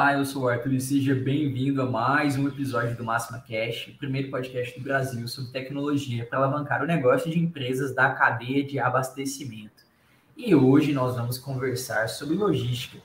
[0.00, 3.88] Olá, eu sou o Arthur e seja bem-vindo a mais um episódio do Máxima Cash,
[3.88, 8.64] o primeiro podcast do Brasil sobre tecnologia para alavancar o negócio de empresas da cadeia
[8.64, 9.84] de abastecimento.
[10.34, 12.96] E hoje nós vamos conversar sobre logística,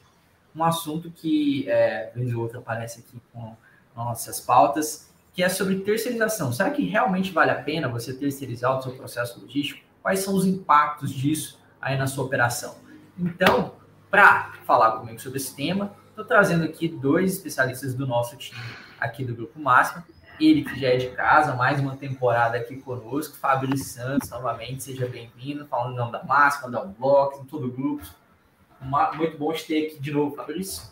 [0.55, 3.53] um assunto que, é, vez ou outra, aparece aqui com
[3.93, 6.53] nossas pautas, que é sobre terceirização.
[6.53, 9.81] Será que realmente vale a pena você terceirizar o seu processo logístico?
[10.01, 12.77] Quais são os impactos disso aí na sua operação?
[13.19, 13.73] Então,
[14.09, 18.57] para falar comigo sobre esse tema, estou trazendo aqui dois especialistas do nosso time
[18.97, 20.01] aqui do Grupo Máximo.
[20.39, 25.07] Ele que já é de casa, mais uma temporada aqui conosco, Fabrício Santos, novamente, seja
[25.07, 28.05] bem-vindo, falando em nome da Máxima, da Unblock, em todo o grupo.
[28.79, 30.83] Uma, muito bom te ter aqui de novo, Fabrício.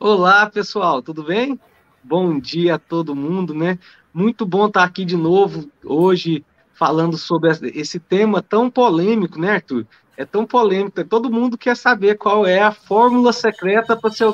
[0.00, 1.58] Olá, pessoal, tudo bem?
[2.02, 3.78] Bom dia a todo mundo, né?
[4.12, 9.86] Muito bom estar aqui de novo hoje falando sobre esse tema tão polêmico, né, Arthur?
[10.18, 14.24] É tão polêmica, todo mundo quer saber qual é a fórmula secreta para se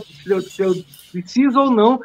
[0.49, 0.75] se eu
[1.13, 2.01] preciso ou não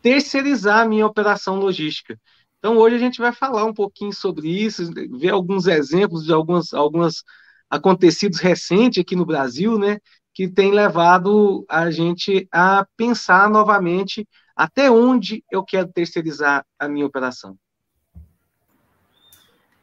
[0.00, 2.16] terceirizar a minha operação logística.
[2.60, 6.72] Então, hoje a gente vai falar um pouquinho sobre isso, ver alguns exemplos de alguns,
[6.72, 7.24] alguns
[7.68, 9.98] acontecidos recentes aqui no Brasil, né,
[10.32, 17.04] que tem levado a gente a pensar novamente até onde eu quero terceirizar a minha
[17.04, 17.58] operação.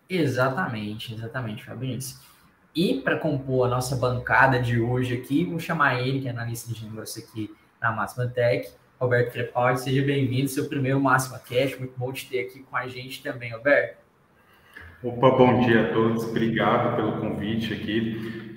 [0.10, 2.31] Exatamente, exatamente, Fabrício.
[2.74, 6.74] E para compor a nossa bancada de hoje aqui, vou chamar ele, que é analista
[6.74, 9.82] de negócio aqui na Máxima Tech, Roberto Crepaldi.
[9.82, 11.78] Seja bem-vindo, seu primeiro Máxima Cash.
[11.78, 13.98] Muito bom te ter aqui com a gente também, Roberto.
[15.04, 16.24] Opa, bom dia a todos.
[16.24, 18.56] Obrigado pelo convite aqui.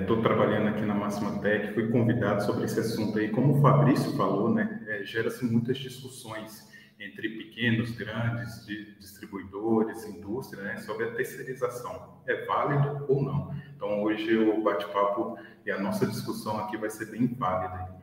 [0.00, 3.30] Estou é, trabalhando aqui na Máxima Tech, fui convidado sobre esse assunto aí.
[3.30, 6.72] Como o Fabrício falou, né, é, gera-se muitas discussões
[7.04, 8.64] entre pequenos, grandes,
[8.98, 12.22] distribuidores, indústria, né, sobre a terceirização.
[12.26, 13.54] É válido ou não?
[13.76, 17.94] Então, hoje o bate-papo e a nossa discussão aqui vai ser bem válida.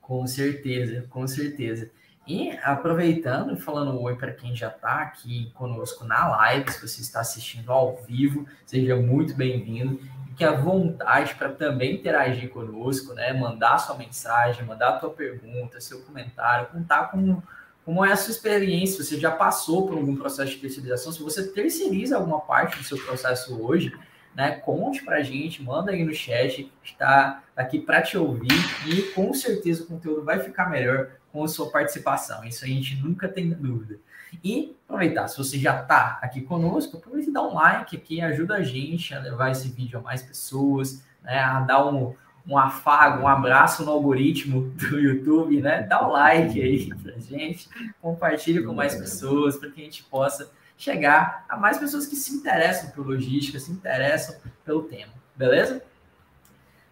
[0.00, 1.90] Com certeza, com certeza.
[2.26, 7.00] E aproveitando e falando oi para quem já está aqui conosco na live, se você
[7.00, 10.00] está assistindo ao vivo, seja muito bem-vindo
[10.32, 13.32] fique à vontade para também interagir conosco, né?
[13.32, 17.42] Mandar sua mensagem, mandar sua pergunta, seu comentário, contar como,
[17.84, 21.52] como é a sua experiência, você já passou por algum processo de terceirização, se você
[21.52, 23.92] terceiriza alguma parte do seu processo hoje,
[24.34, 24.52] né?
[24.52, 28.48] Conte para a gente, manda aí no chat, está aqui para te ouvir
[28.86, 32.42] e com certeza o conteúdo vai ficar melhor com a sua participação.
[32.44, 33.98] Isso a gente nunca tem dúvida.
[34.42, 38.56] E aproveitar, se você já está aqui conosco, aproveita e dá um like aqui, ajuda
[38.56, 41.38] a gente a levar esse vídeo a mais pessoas, né?
[41.38, 42.14] A dar um,
[42.46, 45.82] um afago, um abraço no algoritmo do YouTube, né?
[45.82, 47.68] Dá um like aí pra gente,
[48.00, 52.34] compartilhe com mais pessoas, para que a gente possa chegar a mais pessoas que se
[52.34, 55.82] interessam por logística, se interessam pelo tema, beleza?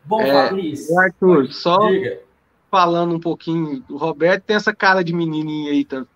[0.04, 0.98] Bom, é, Fabrício.
[0.98, 2.20] Arthur, só diga.
[2.70, 6.06] falando um pouquinho, o Roberto tem essa cara de menininha aí, tá?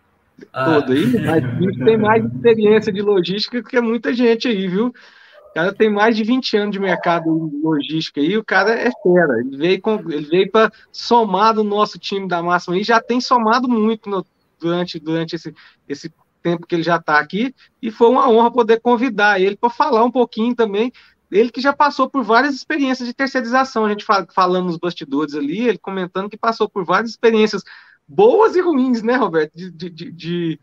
[0.52, 0.64] Ah.
[0.64, 4.88] todo aí, mas tem mais experiência de logística que muita gente aí, viu?
[4.88, 7.30] O cara tem mais de 20 anos de mercado
[7.62, 9.38] logística aí, o cara é fera.
[9.38, 13.20] Ele veio, com, ele veio para somar do nosso time da máxima aí, já tem
[13.20, 14.26] somado muito no,
[14.58, 15.54] durante, durante esse,
[15.88, 16.12] esse
[16.42, 20.04] tempo que ele já está aqui, e foi uma honra poder convidar ele para falar
[20.04, 20.92] um pouquinho também.
[21.30, 25.34] Ele que já passou por várias experiências de terceirização, a gente fala, falando nos bastidores
[25.34, 27.62] ali, ele comentando que passou por várias experiências
[28.06, 30.60] boas e ruins, né, Roberto, de, de, de,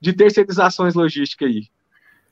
[0.00, 1.62] de terceirizações logísticas aí.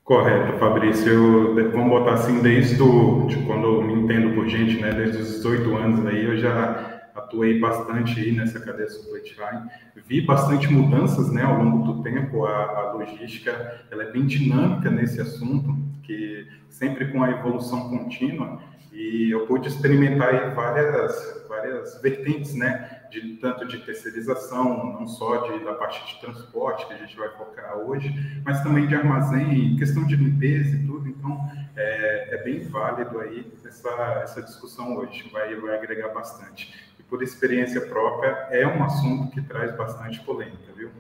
[0.05, 1.07] Correto, Fabrício.
[1.07, 5.19] Eu, vamos botar assim, desde do, de quando eu me entendo por gente, né, desde
[5.19, 9.69] os 18 anos aí, eu já atuei bastante aí nessa cadeia supply chain,
[10.07, 14.91] vi bastante mudanças, né, ao longo do tempo, a, a logística, ela é bem dinâmica
[14.91, 18.61] nesse assunto, que sempre com a evolução contínua,
[18.93, 25.49] e eu pude experimentar aí várias, várias vertentes, né, de tanto de terceirização, não só
[25.49, 28.13] de, da parte de transporte que a gente vai focar hoje,
[28.45, 31.09] mas também de armazém, questão de limpeza e tudo.
[31.09, 31.39] Então,
[31.77, 33.91] é, é bem válido aí essa,
[34.23, 36.75] essa discussão hoje, vai, vai agregar bastante.
[36.99, 40.91] E por experiência própria, é um assunto que traz bastante polêmica, viu?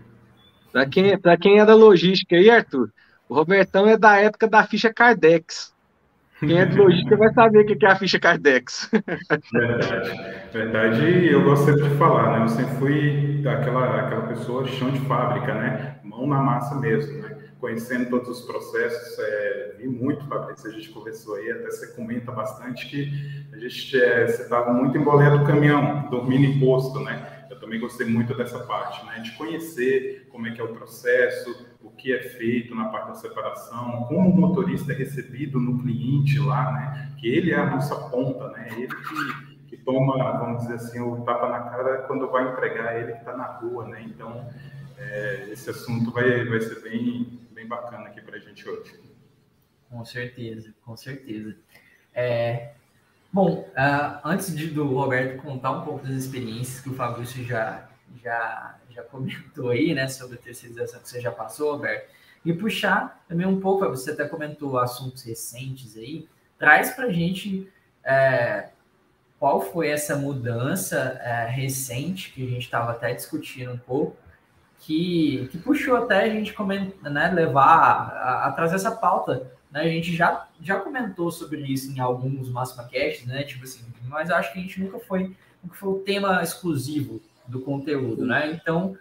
[0.70, 2.92] Para quem, quem é da logística aí, Arthur,
[3.28, 5.74] o Robertão é da época da ficha Cardex.
[6.40, 8.90] Quem é de logística vai saber o que é a ficha Cardex.
[9.52, 10.10] Verdade.
[10.52, 12.44] Verdade, eu gosto sempre de falar, né?
[12.44, 15.96] Eu sempre fui aquela, aquela pessoa chão de fábrica, né?
[16.04, 17.36] Mão na massa mesmo, né?
[17.58, 22.30] Conhecendo todos os processos, é, vi muito, Fabrício, a gente conversou aí, até você comenta
[22.30, 23.12] bastante que
[23.52, 27.46] a gente, é, você estava muito em boleia do caminhão, dormindo em posto, né?
[27.50, 29.18] Eu também gostei muito dessa parte, né?
[29.18, 33.14] De conhecer como é que é o processo, o que é feito na parte da
[33.14, 37.12] separação, como o motorista é recebido no cliente lá, né?
[37.18, 38.68] Que ele é a nossa ponta, né?
[38.72, 38.94] Ele
[39.68, 43.36] que toma, vamos dizer assim, o tapa na cara quando vai entregar ele que está
[43.36, 44.02] na rua, né?
[44.02, 44.48] Então,
[44.96, 48.98] é, esse assunto vai, vai ser bem, bem bacana aqui para a gente hoje.
[49.88, 51.56] Com certeza, com certeza.
[52.14, 52.72] É,
[53.32, 57.88] bom, uh, antes de, do Roberto contar um pouco das experiências que o Fabrício já,
[58.22, 62.10] já, já comentou aí, né, sobre a terceirização que você já passou, Roberto,
[62.44, 67.70] e puxar também um pouco, você até comentou assuntos recentes aí, traz para a gente
[68.04, 68.68] é,
[69.38, 74.16] qual foi essa mudança é, recente que a gente estava até discutindo um pouco,
[74.80, 79.52] que, que puxou até a gente comentar, né, levar a, a, trazer essa pauta.
[79.70, 79.80] Né?
[79.80, 83.42] A gente já, já comentou sobre isso em alguns Máxima Casts, né?
[83.42, 87.60] Tipo assim, mas acho que a gente nunca foi, nunca foi o tema exclusivo do
[87.60, 88.52] conteúdo, né?
[88.52, 88.96] Então,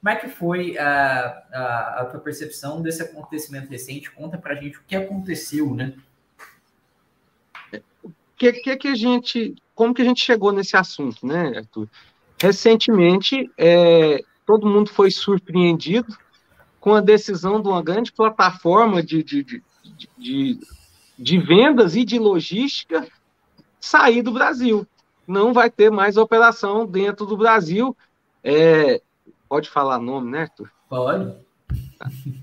[0.00, 4.10] como é que foi a, a, a tua percepção desse acontecimento recente?
[4.10, 5.94] Conta pra gente o que aconteceu, né?
[8.02, 9.54] O que, que, que a gente.
[9.74, 11.88] Como que a gente chegou nesse assunto, né, Arthur?
[12.40, 16.16] Recentemente, é, todo mundo foi surpreendido
[16.80, 19.62] com a decisão de uma grande plataforma de, de, de,
[20.18, 20.58] de,
[21.16, 23.06] de vendas e de logística
[23.80, 24.84] sair do Brasil.
[25.32, 27.96] Não vai ter mais operação dentro do Brasil.
[28.44, 29.00] É,
[29.48, 30.70] pode falar nome, né, Arthur?
[30.90, 31.34] Pode.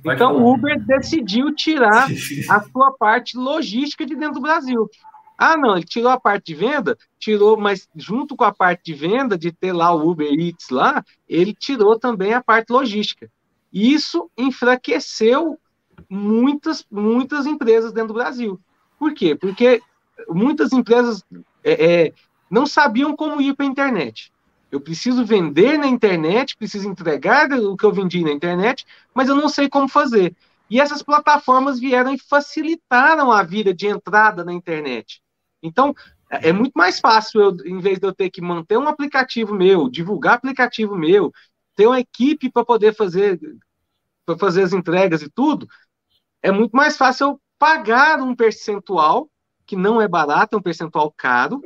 [0.04, 2.08] Então, o Uber decidiu tirar
[2.50, 4.90] a sua parte logística de dentro do Brasil.
[5.38, 8.94] Ah, não, ele tirou a parte de venda, tirou, mas junto com a parte de
[8.96, 13.30] venda, de ter lá o Uber Eats lá, ele tirou também a parte logística.
[13.72, 15.60] Isso enfraqueceu
[16.10, 18.60] muitas, muitas empresas dentro do Brasil.
[18.98, 19.36] Por quê?
[19.36, 19.80] Porque
[20.28, 21.24] muitas empresas
[21.64, 22.14] é, é,
[22.50, 24.32] não sabiam como ir para a internet.
[24.72, 29.36] Eu preciso vender na internet, preciso entregar o que eu vendi na internet, mas eu
[29.36, 30.36] não sei como fazer.
[30.70, 35.22] E essas plataformas vieram e facilitaram a vida de entrada na internet.
[35.62, 35.96] Então,
[36.30, 39.90] é, muito mais fácil, eu, em vez de eu ter que manter um aplicativo meu,
[39.90, 41.34] divulgar aplicativo meu,
[41.76, 43.40] ter uma equipe para poder fazer
[44.26, 45.68] para fazer as entregas e tudo,
[46.44, 49.28] é muito mais fácil eu pagar um percentual
[49.66, 51.62] que não é barato, é um percentual caro,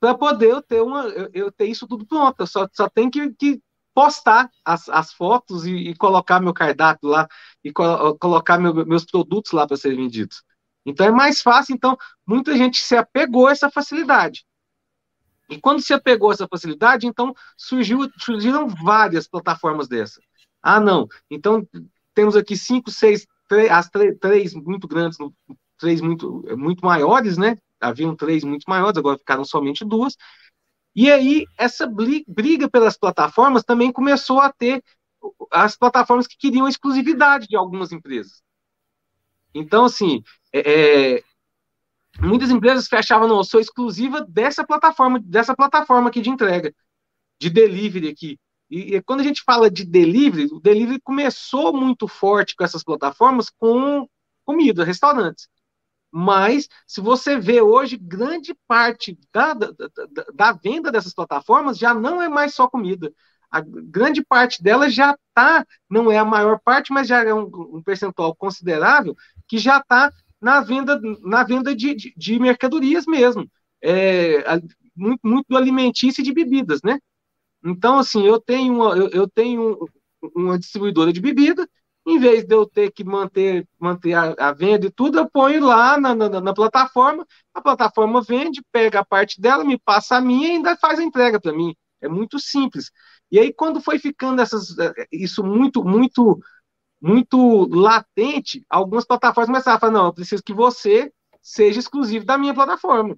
[0.00, 2.40] para poder eu ter uma eu, eu, ter isso tudo pronto.
[2.40, 3.62] Eu só, só tenho que, que
[3.94, 7.26] postar as, as fotos e, e, colocar meu cardápio lá
[7.64, 10.42] e co colocar meu, meus produtos lá para serem vendidos.
[10.86, 11.96] Então é mais fácil, então
[12.26, 14.46] muita gente se apegou a essa facilidade.
[15.50, 20.20] E quando se apegou a essa facilidade, então surgiu, surgiram várias plataformas dessa.
[20.62, 21.08] Ah, não.
[21.30, 21.66] Então
[22.14, 23.88] temos aqui cinco, seis, três, as
[24.20, 25.18] três muito grandes,
[25.78, 27.56] três muito, muito maiores, né?
[27.80, 30.16] Haviam três muito maiores, agora ficaram somente duas.
[30.94, 34.82] E aí, essa briga pelas plataformas também começou a ter
[35.50, 38.42] as plataformas que queriam a exclusividade de algumas empresas.
[39.54, 40.22] Então, assim,
[40.52, 41.24] é, é,
[42.20, 46.74] muitas empresas fechavam, não, eu sou exclusiva dessa plataforma, dessa plataforma aqui de entrega,
[47.40, 48.38] de delivery aqui.
[48.70, 52.84] E, e, quando a gente fala de delivery, o delivery começou muito forte com essas
[52.84, 54.06] plataformas com
[54.44, 55.48] comida, restaurantes.
[56.10, 61.92] Mas, se você vê hoje, grande parte da, da, da, da venda dessas plataformas já
[61.92, 63.12] não é mais só comida.
[63.50, 67.50] A grande parte dela já está, não é a maior parte, mas já é um,
[67.76, 69.14] um percentual considerável,
[69.46, 73.50] que já está na venda, na venda de, de, de mercadorias mesmo.
[73.82, 74.42] É,
[74.96, 76.98] muito, muito do alimentício e de bebidas, né?
[77.64, 79.78] Então, assim, eu tenho uma, eu, eu tenho
[80.34, 81.68] uma distribuidora de bebida,
[82.08, 85.64] em vez de eu ter que manter, manter a, a venda e tudo, eu ponho
[85.64, 90.20] lá na, na, na, plataforma, a plataforma vende, pega a parte dela, me passa a
[90.20, 91.74] minha e ainda faz a entrega para mim.
[92.00, 92.90] É muito simples.
[93.30, 94.74] E aí, quando foi ficando essas,
[95.12, 96.38] isso muito, muito
[97.00, 102.36] muito latente, algumas plataformas começaram a falar, não, eu preciso que você seja exclusivo da
[102.36, 103.16] minha plataforma.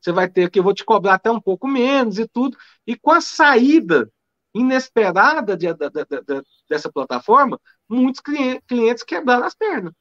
[0.00, 2.56] Você vai ter que eu vou te cobrar até um pouco menos e tudo.
[2.86, 4.10] E com a saída
[4.54, 9.92] inesperada de, de, de, dessa plataforma, muitos clientes, quebraram as pernas.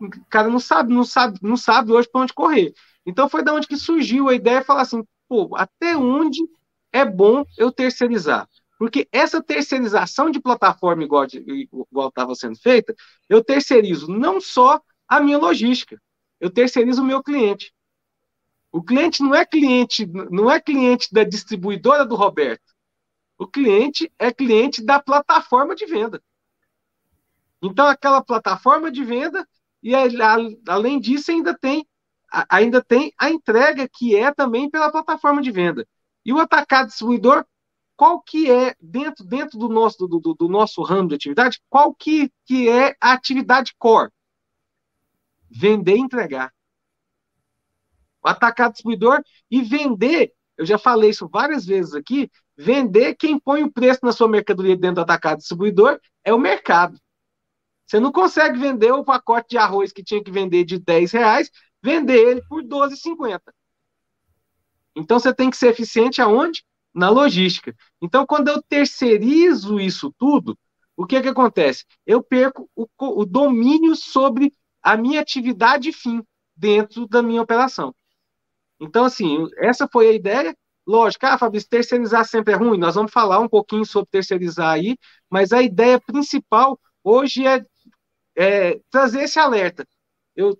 [0.00, 2.72] O cara não sabe, não sabe, não sabe hoje para onde correr.
[3.06, 6.40] Então foi da onde que surgiu a ideia de falar assim, pô, até onde
[6.92, 8.48] é bom eu terceirizar?
[8.78, 11.26] Porque essa terceirização de plataforma, igual
[12.08, 12.94] estava sendo feita,
[13.28, 16.00] eu terceirizo não só a minha logística,
[16.40, 17.72] eu terceirizo o meu cliente.
[18.72, 22.71] O cliente não é cliente, não é cliente da distribuidora do Roberto.
[23.42, 26.22] O cliente é cliente da plataforma de venda.
[27.60, 29.44] Então, aquela plataforma de venda,
[29.82, 29.92] e
[30.68, 31.84] além disso, ainda tem,
[32.48, 35.84] ainda tem a entrega, que é também pela plataforma de venda.
[36.24, 37.44] E o atacado distribuidor
[37.96, 41.92] qual que é, dentro, dentro do, nosso, do, do, do nosso ramo de atividade, qual
[41.92, 44.12] que, que é a atividade core?
[45.50, 46.54] Vender e entregar.
[48.22, 49.20] Atacar distribuidor
[49.50, 52.30] e vender eu já falei isso várias vezes aqui,
[52.62, 56.96] vender quem põe o preço na sua mercadoria dentro do atacado distribuidor é o mercado.
[57.84, 61.50] Você não consegue vender o pacote de arroz que tinha que vender de 10 reais,
[61.82, 63.40] vender ele por 12,50.
[64.94, 66.64] Então você tem que ser eficiente aonde?
[66.94, 67.74] Na logística.
[68.02, 70.56] Então, quando eu terceirizo isso tudo,
[70.94, 71.86] o que, que acontece?
[72.06, 74.52] Eu perco o, o domínio sobre
[74.82, 76.22] a minha atividade fim
[76.54, 77.94] dentro da minha operação.
[78.78, 80.54] Então, assim, essa foi a ideia.
[80.86, 82.78] Lógico, ah, Fabrício, terceirizar sempre é ruim.
[82.78, 84.96] Nós vamos falar um pouquinho sobre terceirizar aí,
[85.30, 87.64] mas a ideia principal hoje é,
[88.36, 89.86] é trazer esse alerta.
[90.34, 90.58] Eu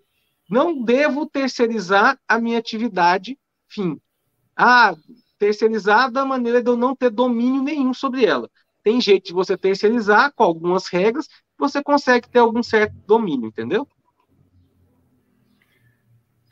[0.49, 3.39] não devo terceirizar a minha atividade
[3.69, 4.01] fim.
[4.57, 4.95] Ah,
[5.39, 8.49] terceirizar da maneira de eu não ter domínio nenhum sobre ela.
[8.83, 11.27] Tem jeito de você terceirizar com algumas regras,
[11.59, 13.89] você consegue ter algum certo domínio, entendeu?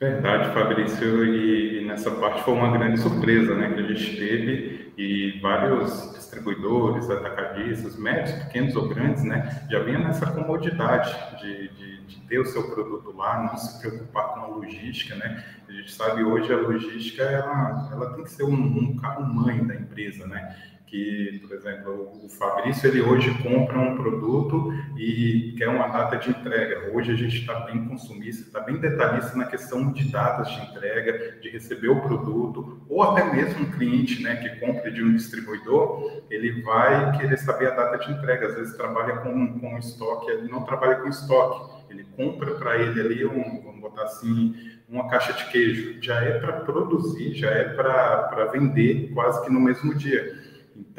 [0.01, 5.39] Verdade, Fabrício, e, nessa parte foi uma grande surpresa, né, que a gente teve e
[5.43, 12.21] vários distribuidores, atacadistas, médios, pequenos ou grandes, né, já vinham nessa comodidade de, de, de,
[12.23, 16.25] ter o seu produto lá, não se preocupar com a logística, né, a gente sabe
[16.25, 20.57] hoje a logística, ela, ela tem que ser um, um carro-mãe da empresa, né,
[20.91, 26.31] que, por exemplo, o Fabrício ele hoje compra um produto e quer uma data de
[26.31, 26.91] entrega.
[26.93, 31.39] Hoje a gente está bem consumista, está bem detalhista na questão de datas de entrega,
[31.41, 36.23] de receber o produto, ou até mesmo um cliente, né, que compra de um distribuidor,
[36.29, 38.49] ele vai querer saber a data de entrega.
[38.49, 43.01] Às vezes trabalha com, com estoque, ele não trabalha com estoque, ele compra para ele
[43.01, 44.57] ali um, vamos botar assim,
[44.89, 49.61] uma caixa de queijo, já é para produzir, já é para vender quase que no
[49.61, 50.40] mesmo dia.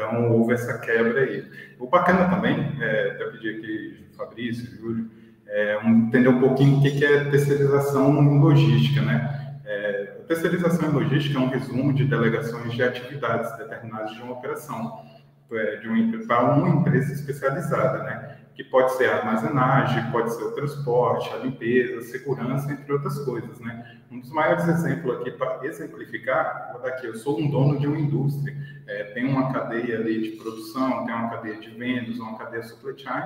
[0.01, 1.45] Então, houve essa quebra aí.
[1.79, 5.11] O bacana também, é, até pedir aqui, Fabrício, Júlio,
[5.47, 9.59] é, um, entender um pouquinho o que é terceirização em logística, né?
[9.63, 14.33] É, a terceirização em logística é um resumo de delegações de atividades determinadas de uma
[14.33, 15.05] operação,
[15.51, 18.30] é, de para uma empresa especializada, né?
[18.61, 23.17] Que pode ser a armazenagem, pode ser o transporte, a limpeza, a segurança, entre outras
[23.25, 23.99] coisas, né?
[24.11, 27.87] Um dos maiores exemplos aqui para exemplificar, vou dar aqui, eu sou um dono de
[27.87, 28.55] uma indústria,
[28.87, 32.93] é, tem uma cadeia ali de produção, tem uma cadeia de vendas, uma cadeia supply
[32.95, 33.23] chain,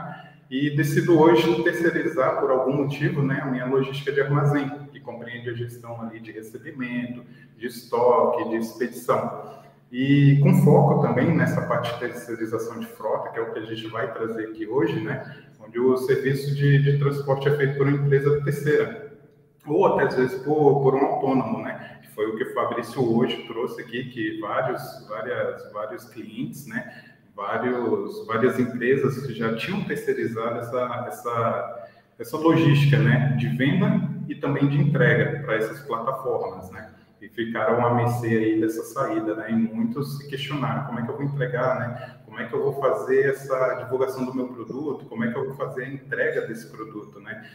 [0.50, 5.50] e decido hoje terceirizar por algum motivo, né, a minha logística de armazém, que compreende
[5.50, 7.26] a gestão ali de recebimento,
[7.58, 9.65] de estoque, de expedição.
[9.98, 13.62] E com foco também nessa parte de terceirização de frota, que é o que a
[13.62, 15.38] gente vai trazer aqui hoje, né?
[15.66, 19.14] Onde o serviço de, de transporte é feito por uma empresa terceira,
[19.66, 22.02] ou até às vezes por, por um autônomo, né?
[22.02, 26.94] Que foi o que o Fabrício hoje trouxe aqui, que vários, várias, vários clientes, né?
[27.34, 33.34] Vários, várias empresas que já tinham terceirizado essa, essa, essa logística, né?
[33.40, 36.95] De venda e também de entrega para essas plataformas, né?
[37.26, 39.50] E ficaram à mercê aí dessa saída, né?
[39.50, 42.20] E muitos se questionaram como é que eu vou entregar, né?
[42.26, 45.06] Como é que eu vou fazer essa divulgação do meu produto?
[45.06, 47.50] Como é que eu vou fazer a entrega desse produto, né?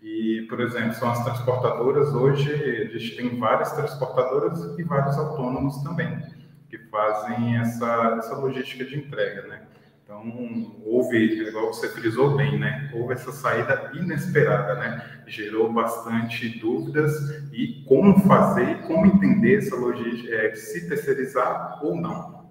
[0.00, 5.82] E, por exemplo, são as transportadoras hoje, a gente tem várias transportadoras e vários autônomos
[5.82, 6.22] também
[6.68, 9.62] que fazem essa, essa logística de entrega, né?
[10.06, 12.88] Então, houve, igual você frisou bem, né?
[12.94, 15.24] Houve essa saída inesperada, né?
[15.26, 17.12] Gerou bastante dúvidas
[17.52, 22.48] e como fazer, como entender essa logística, é, se terceirizar ou não.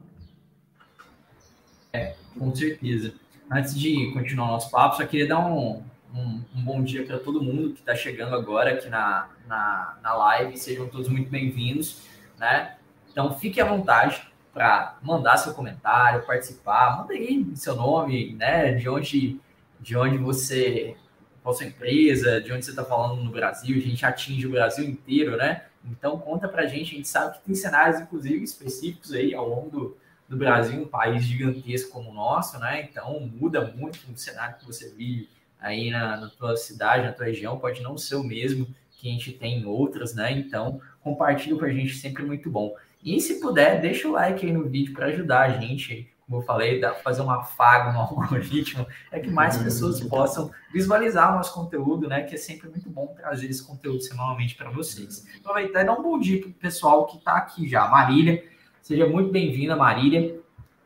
[1.94, 3.14] É, com certeza.
[3.50, 5.82] Antes de continuar o nosso papo, só queria dar um,
[6.14, 10.14] um, um bom dia para todo mundo que está chegando agora aqui na, na, na
[10.14, 10.58] live.
[10.58, 12.02] Sejam todos muito bem-vindos,
[12.38, 12.76] né?
[13.10, 18.72] Então, fique à vontade para mandar seu comentário, participar, manda aí seu nome, né?
[18.72, 19.38] De onde,
[19.82, 20.96] de onde você,
[21.44, 24.86] qual sua empresa, de onde você está falando no Brasil, a gente atinge o Brasil
[24.86, 25.66] inteiro, né?
[25.84, 29.46] Então conta para a gente, a gente sabe que tem cenários, inclusive, específicos aí ao
[29.50, 29.98] longo do,
[30.30, 32.88] do Brasil, um país gigantesco como o nosso, né?
[32.90, 35.28] Então muda muito o cenário que você vive
[35.60, 39.12] aí na, na tua cidade, na tua região, pode não ser o mesmo que a
[39.12, 40.32] gente tem em outras, né?
[40.32, 42.74] Então compartilha com a gente, sempre muito bom.
[43.06, 46.42] E se puder, deixa o like aí no vídeo para ajudar a gente, como eu
[46.42, 51.54] falei, dá fazer um afago no algoritmo, é que mais pessoas possam visualizar o nosso
[51.54, 52.24] conteúdo, né?
[52.24, 55.24] Que é sempre muito bom trazer esse conteúdo semanalmente para vocês.
[55.40, 57.88] Aproveitar e dar um bom dia para o pessoal que está aqui já.
[57.88, 58.44] Marília,
[58.82, 60.40] seja muito bem-vinda, Marília.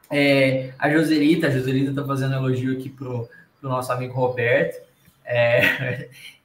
[0.09, 3.29] É, a Joselita, a Joselita está fazendo elogio aqui pro,
[3.61, 4.85] pro nosso amigo Roberto.
[5.23, 6.09] É,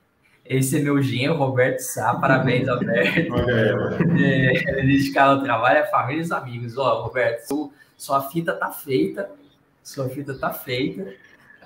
[0.44, 2.14] Esse é meu genro, Roberto Sá.
[2.14, 3.34] Parabéns, Roberto.
[4.20, 6.76] É, ele dedicado ao trabalho, a família e os amigos.
[6.76, 9.30] Ó, Roberto, sua fita tá feita.
[9.82, 11.06] Sua fita tá feita.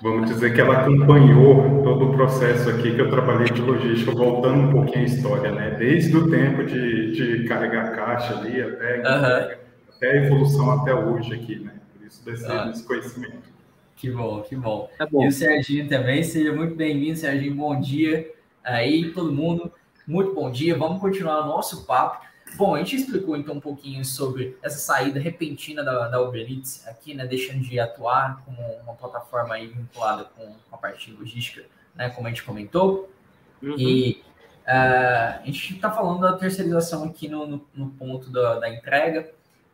[0.01, 4.69] vamos dizer que ela acompanhou todo o processo aqui que eu trabalhei de logística, voltando
[4.69, 5.71] um pouquinho a história, né?
[5.71, 9.57] Desde o tempo de, de carregar caixa ali até, uhum.
[9.95, 11.73] até a evolução até hoje aqui, né?
[11.97, 12.65] Por isso desse, ah.
[12.65, 13.49] desse conhecimento.
[13.95, 14.89] Que bom, que bom.
[14.97, 15.25] Tá bom.
[15.25, 19.71] E o Serginho também, seja muito bem-vindo, Serginho, bom dia aí, todo mundo.
[20.05, 22.25] Muito bom dia, vamos continuar o nosso papo.
[22.55, 26.87] Bom, a gente explicou então um pouquinho sobre essa saída repentina da, da Uber Eats
[26.87, 31.65] aqui, né, deixando de atuar como uma plataforma aí vinculada com a parte de logística,
[31.95, 33.09] né, como a gente comentou.
[33.61, 33.75] Uhum.
[33.77, 34.23] E
[34.67, 39.31] uh, a gente está falando da terceirização aqui no, no, no ponto da, da, entrega,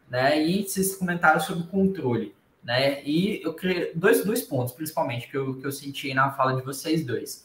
[0.10, 5.38] né, e vocês comentaram sobre controle, né, e eu criei dois, dois pontos, principalmente, que
[5.38, 7.45] eu, que eu senti na fala de vocês dois.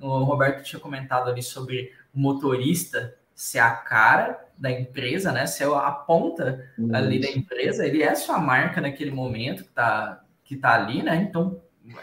[0.00, 5.46] O Roberto tinha comentado ali sobre o motorista ser a cara da empresa, né?
[5.46, 6.94] Ser a ponta Isso.
[6.94, 11.16] ali da empresa, ele é sua marca naquele momento que tá, que tá ali, né?
[11.16, 11.60] Então,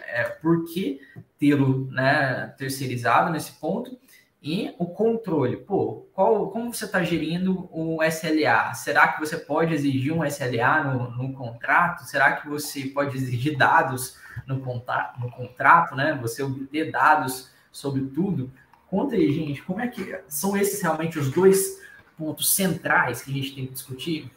[0.07, 1.01] é, por que
[1.37, 3.99] tê-lo né, terceirizado nesse ponto?
[4.41, 8.75] E o controle, pô, qual, como você está gerindo o SLA?
[8.75, 12.03] Será que você pode exigir um SLA no, no contrato?
[12.03, 16.17] Será que você pode exigir dados no, contato, no contrato, né?
[16.21, 18.49] Você obter dados sobre tudo?
[18.89, 21.81] Conta aí, gente, como é que são esses realmente os dois
[22.17, 24.31] pontos centrais que a gente tem que discutir?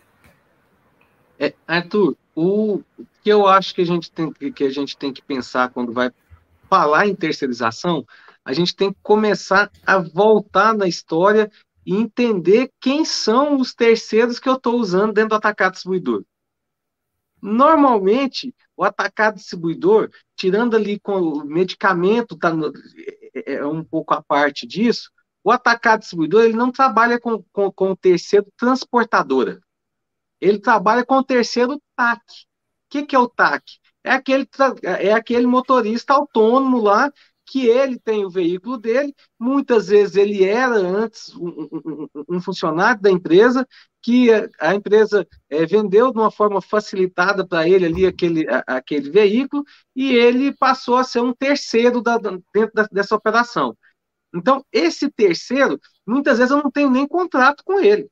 [1.38, 2.82] É, Arthur, o
[3.22, 6.10] que eu acho que a gente tem que a gente tem que pensar quando vai
[6.68, 8.04] falar em terceirização,
[8.44, 11.48] a gente tem que começar a voltar na história
[11.86, 16.24] e entender quem são os terceiros que eu estou usando dentro do atacado distribuidor.
[17.40, 22.72] Normalmente, o atacado distribuidor, tirando ali com o medicamento, tá no,
[23.34, 25.10] é, é um pouco a parte disso,
[25.42, 29.60] o atacado distribuidor ele não trabalha com, com, com o terceiro transportadora.
[30.40, 32.20] Ele trabalha com o terceiro TAC.
[32.20, 33.64] O que, que é o TAC?
[34.04, 34.48] É aquele,
[34.82, 37.12] é aquele motorista autônomo lá
[37.50, 43.00] que ele tem o veículo dele, muitas vezes ele era antes um, um, um funcionário
[43.00, 43.66] da empresa,
[44.02, 44.28] que
[44.60, 49.64] a, empresa é, vendeu de uma forma facilitada para ele ali aquele, a, aquele veículo,
[49.96, 53.76] e ele passou a ser um terceiro da, dentro da, dessa operação.
[54.34, 58.08] Então, esse terceiro, muitas vezes eu não tenho nem contrato com ele.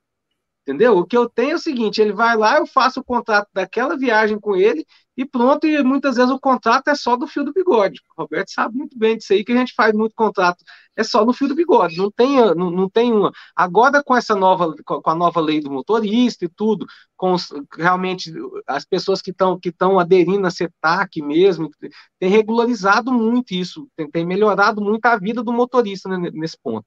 [0.62, 0.96] Entendeu?
[0.99, 3.96] O que eu tenho é o seguinte: ele vai lá, eu faço o contrato daquela
[3.96, 4.85] viagem com ele
[5.16, 5.66] e pronto.
[5.66, 8.00] E muitas vezes o contrato é só do fio do bigode.
[8.16, 10.64] O Roberto sabe muito bem disso aí, que a gente faz muito contrato,
[10.96, 13.33] é só no fio do bigode, não tem, não, não tem uma.
[13.55, 18.33] Agora, com essa nova, com a nova lei do motorista e tudo, com os, realmente
[18.66, 21.70] as pessoas que estão que aderindo a CETAC mesmo,
[22.18, 26.87] tem regularizado muito isso, tem, tem melhorado muito a vida do motorista nesse ponto.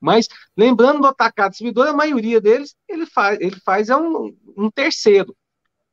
[0.00, 4.70] Mas, lembrando do atacado servidor, a maioria deles, ele faz, ele faz é um, um
[4.70, 5.36] terceiro,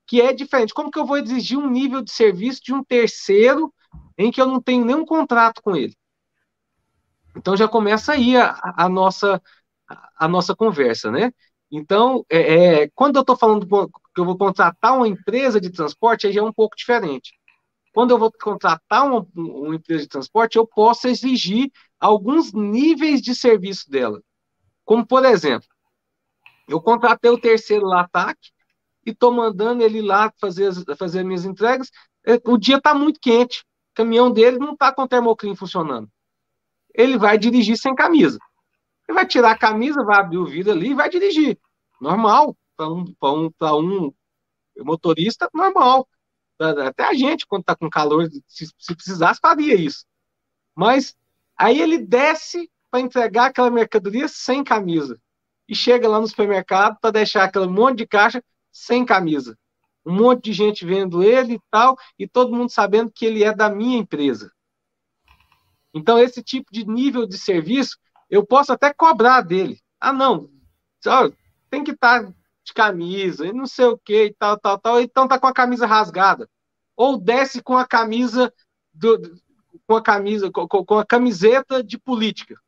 [0.07, 0.73] que é diferente.
[0.73, 3.73] Como que eu vou exigir um nível de serviço de um terceiro
[4.17, 5.95] em que eu não tenho nenhum contrato com ele?
[7.35, 9.41] Então, já começa aí a, a nossa,
[10.17, 11.33] a, nossa conversa, né?
[11.69, 16.27] Então, é, é, quando eu estou falando que eu vou contratar uma empresa de transporte,
[16.27, 17.33] aí já é um pouco diferente.
[17.93, 23.35] Quando eu vou contratar uma, uma empresa de transporte, eu posso exigir alguns níveis de
[23.35, 24.21] serviço dela.
[24.85, 25.67] Como, por exemplo,
[26.67, 28.37] eu contratei o terceiro lá, TAC,
[29.05, 31.91] e estou mandando ele lá fazer, fazer minhas entregas.
[32.25, 36.09] É, o dia está muito quente, o caminhão dele não está com o termoclin funcionando.
[36.93, 38.39] Ele vai dirigir sem camisa.
[39.07, 41.59] Ele vai tirar a camisa, vai abrir o vidro ali e vai dirigir.
[42.01, 44.13] Normal, para um, um, um
[44.83, 46.07] motorista, normal.
[46.59, 50.05] Até a gente, quando está com calor, se, se precisasse, faria isso.
[50.73, 51.15] Mas
[51.57, 55.19] aí ele desce para entregar aquela mercadoria sem camisa.
[55.67, 58.43] E chega lá no supermercado para deixar aquele monte de caixa
[58.75, 59.57] sem camisa.
[60.05, 63.55] Um monte de gente vendo ele e tal, e todo mundo sabendo que ele é
[63.55, 64.51] da minha empresa.
[65.93, 67.97] Então, esse tipo de nível de serviço,
[68.29, 69.79] eu posso até cobrar dele.
[69.97, 70.49] Ah, não,
[71.69, 72.33] tem que estar tá
[72.65, 75.53] de camisa, e não sei o que, e tal, tal, tal, então tá com a
[75.53, 76.49] camisa rasgada.
[76.97, 78.53] Ou desce com a camisa
[78.93, 79.39] do,
[79.87, 82.59] com a camisa, com, com a camiseta de política.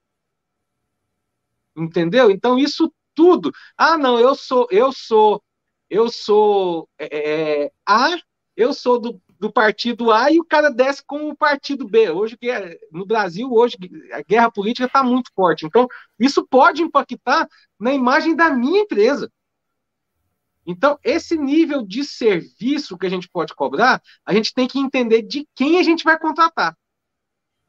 [1.75, 2.31] Entendeu?
[2.31, 3.51] Então isso tudo.
[3.75, 5.43] Ah, não, eu sou, eu sou,
[5.89, 8.17] eu sou é, é A,
[8.55, 12.09] eu sou do, do partido A e o cara desce com o partido B.
[12.09, 12.37] Hoje,
[12.91, 13.77] no Brasil, hoje,
[14.11, 15.65] a guerra política está muito forte.
[15.65, 15.87] Então,
[16.19, 17.47] isso pode impactar
[17.79, 19.31] na imagem da minha empresa.
[20.65, 25.21] Então, esse nível de serviço que a gente pode cobrar, a gente tem que entender
[25.21, 26.75] de quem a gente vai contratar.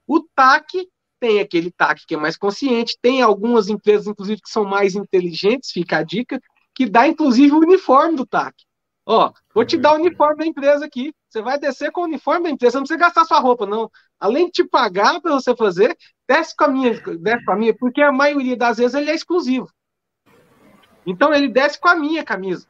[0.04, 0.88] O TAC
[1.20, 5.70] tem aquele TAC que é mais consciente, tem algumas empresas, inclusive, que são mais inteligentes,
[5.70, 6.40] fica a dica,
[6.78, 8.54] que dá, inclusive, o uniforme do TAC.
[9.04, 11.12] Ó, vou te dar o uniforme da empresa aqui.
[11.28, 13.90] Você vai descer com o uniforme da empresa, você não precisa gastar sua roupa, não.
[14.20, 15.96] Além de te pagar para você fazer,
[16.28, 19.14] desce com a minha, desce com a minha, porque a maioria das vezes ele é
[19.14, 19.68] exclusivo.
[21.04, 22.68] Então ele desce com a minha camisa.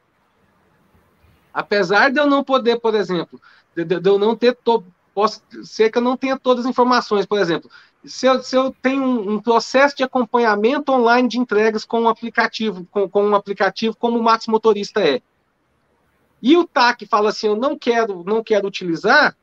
[1.53, 3.39] Apesar de eu não poder, por exemplo,
[3.75, 7.27] de, de eu não ter, to, posso ser que eu não tenha todas as informações,
[7.27, 7.69] por exemplo,
[8.05, 12.09] se eu, se eu tenho um, um, processo de acompanhamento online de entregas com um
[12.09, 15.21] aplicativo, com, com um aplicativo como o Max Motorista é,
[16.41, 19.35] e o TAC fala assim, eu não quero, não quero utilizar,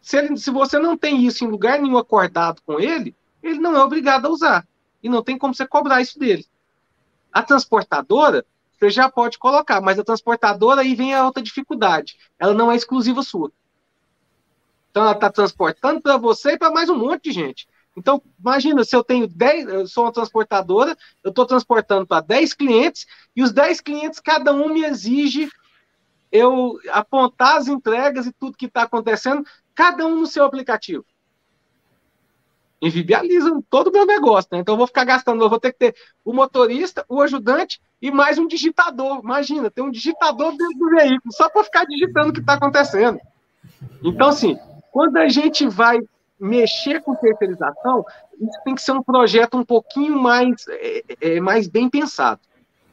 [0.00, 3.76] se, ele, se você não tem isso em lugar nenhum acordado com ele, ele não
[3.76, 4.66] é obrigado a usar.
[5.02, 6.46] E não tem como você cobrar isso dele.
[7.32, 12.16] A transportadora, você já pode colocar, mas a transportadora aí vem a outra dificuldade.
[12.38, 13.52] Ela não é exclusiva sua.
[14.98, 17.68] Então ela está transportando para você e para mais um monte de gente.
[17.96, 22.52] Então, imagina, se eu tenho 10, eu sou uma transportadora, eu estou transportando para 10
[22.52, 23.06] clientes,
[23.36, 25.48] e os 10 clientes, cada um me exige
[26.32, 31.04] eu apontar as entregas e tudo que está acontecendo, cada um no seu aplicativo.
[32.82, 34.58] Invibializam todo o meu negócio, né?
[34.58, 38.10] Então eu vou ficar gastando, eu vou ter que ter o motorista, o ajudante e
[38.10, 39.20] mais um digitador.
[39.22, 43.20] Imagina, tem um digitador dentro do veículo, só para ficar digitando o que está acontecendo.
[44.02, 44.58] Então, assim,
[44.92, 45.98] quando a gente vai
[46.40, 48.04] mexer com terceirização,
[48.40, 52.40] isso tem que ser um projeto um pouquinho mais, é, é, mais bem pensado.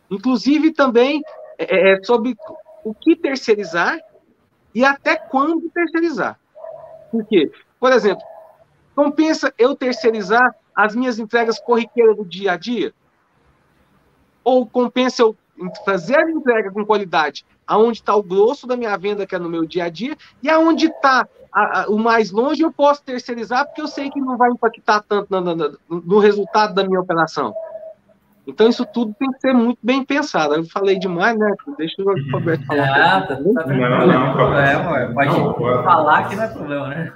[0.10, 1.22] Inclusive também
[1.58, 2.36] é, é, sobre
[2.84, 4.00] o que terceirizar
[4.74, 6.40] e até quando terceirizar.
[7.12, 7.52] Por quê?
[7.80, 8.24] Por exemplo,
[8.96, 12.94] compensa eu terceirizar as minhas entregas corriqueiras do dia a dia?
[14.44, 15.36] Ou compensa eu
[15.86, 19.50] fazer a entrega com qualidade aonde está o grosso da minha venda, que é no
[19.50, 21.28] meu dia a dia, e aonde está
[21.88, 25.56] o mais longe, eu posso terceirizar, porque eu sei que não vai impactar tanto no,
[25.56, 27.54] no, no, resultado da minha operação.
[28.46, 30.54] Então, isso tudo tem que ser muito bem pensado.
[30.54, 31.56] Eu falei demais, né?
[31.78, 32.90] Deixa o Roberto falar.
[32.90, 35.14] Ah, tá, tá não, não, não, problema.
[35.14, 37.14] Pode não, falar que não é problema, né?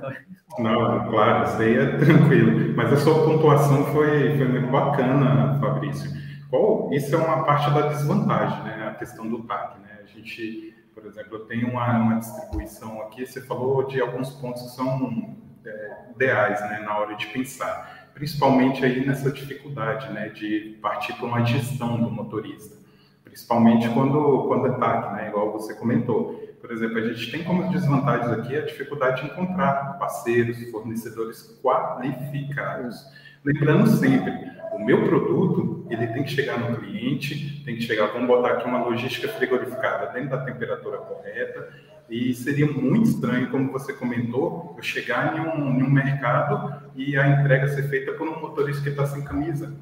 [0.58, 2.74] Não, claro, isso aí é tranquilo.
[2.76, 6.10] Mas a sua pontuação foi, foi muito bacana, Fabrício.
[6.50, 8.88] Qual, isso é uma parte da desvantagem, né?
[8.90, 9.89] A questão do TAC, né?
[10.20, 14.70] Gente, por exemplo, eu tenho uma, uma distribuição aqui, você falou de alguns pontos que
[14.70, 21.14] são é, ideais né, na hora de pensar, principalmente aí nessa dificuldade né, de partir
[21.14, 22.78] para uma gestão do motorista,
[23.24, 26.48] principalmente quando, quando é TAC, né, igual você comentou.
[26.60, 33.06] Por exemplo, a gente tem como desvantagens aqui a dificuldade de encontrar parceiros, fornecedores qualificados.
[33.46, 34.34] Lembrando sempre,
[34.80, 38.66] o meu produto ele tem que chegar no cliente, tem que chegar, vamos botar aqui
[38.66, 41.68] uma logística frigorificada dentro da temperatura correta,
[42.10, 47.18] e seria muito estranho, como você comentou, eu chegar em um, em um mercado e
[47.18, 49.76] a entrega ser feita por um motorista que está sem camisa.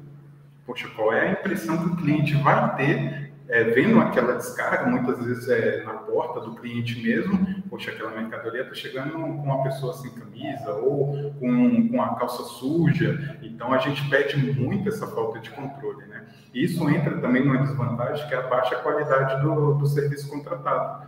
[0.66, 5.24] Poxa, qual é a impressão que o cliente vai ter é, vendo aquela descarga, muitas
[5.24, 9.94] vezes é na porta do cliente mesmo, poxa, aquela mercadoria está chegando com uma pessoa
[9.94, 15.38] sem camisa ou com, com a calça suja, então a gente pede muito essa falta
[15.38, 16.26] de controle, né?
[16.52, 21.06] Isso entra também numa desvantagem que é a baixa qualidade do, do serviço contratado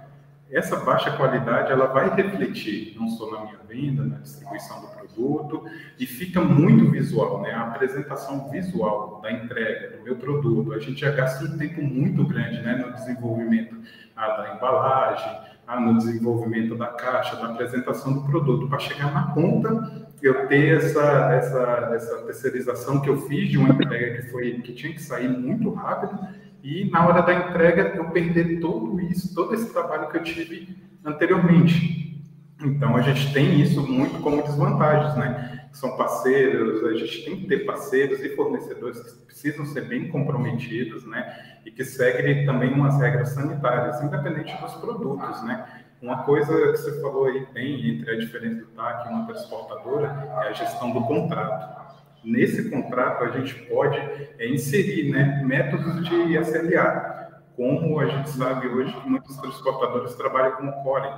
[0.50, 5.64] essa baixa qualidade ela vai refletir não só na minha venda, na distribuição do produto,
[5.98, 7.52] e fica muito visual, né?
[7.52, 10.72] A apresentação visual da entrega do meu produto.
[10.72, 13.76] A gente já gasta um tempo muito grande, né, no desenvolvimento
[14.16, 15.38] ah, da embalagem,
[15.70, 20.76] ah, no desenvolvimento da caixa, da apresentação do produto, para chegar na ponta eu ter
[20.76, 25.00] essa, essa, essa terceirização que eu fiz de uma entrega que foi que tinha que
[25.00, 26.18] sair muito rápido
[26.62, 30.76] e na hora da entrega eu perder tudo isso, todo esse trabalho que eu tive
[31.04, 32.20] anteriormente.
[32.62, 35.68] Então a gente tem isso muito como desvantagens, né?
[35.72, 39.00] São parceiros, a gente tem que ter parceiros e fornecedores
[39.40, 41.58] precisam ser bem comprometidos, né?
[41.64, 45.66] E que seguem também umas regras sanitárias, independente dos produtos, né?
[46.02, 50.28] Uma coisa que você falou aí bem entre a diferença do TAC e uma transportadora
[50.44, 51.80] é a gestão do contrato.
[52.22, 53.96] Nesse contrato, a gente pode
[54.38, 60.52] é, inserir né, métodos de SLA, como a gente sabe hoje que muitos transportadores trabalham
[60.52, 61.08] com o Core.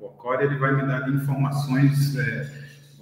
[0.00, 2.46] O Core ele vai me dar informações, é,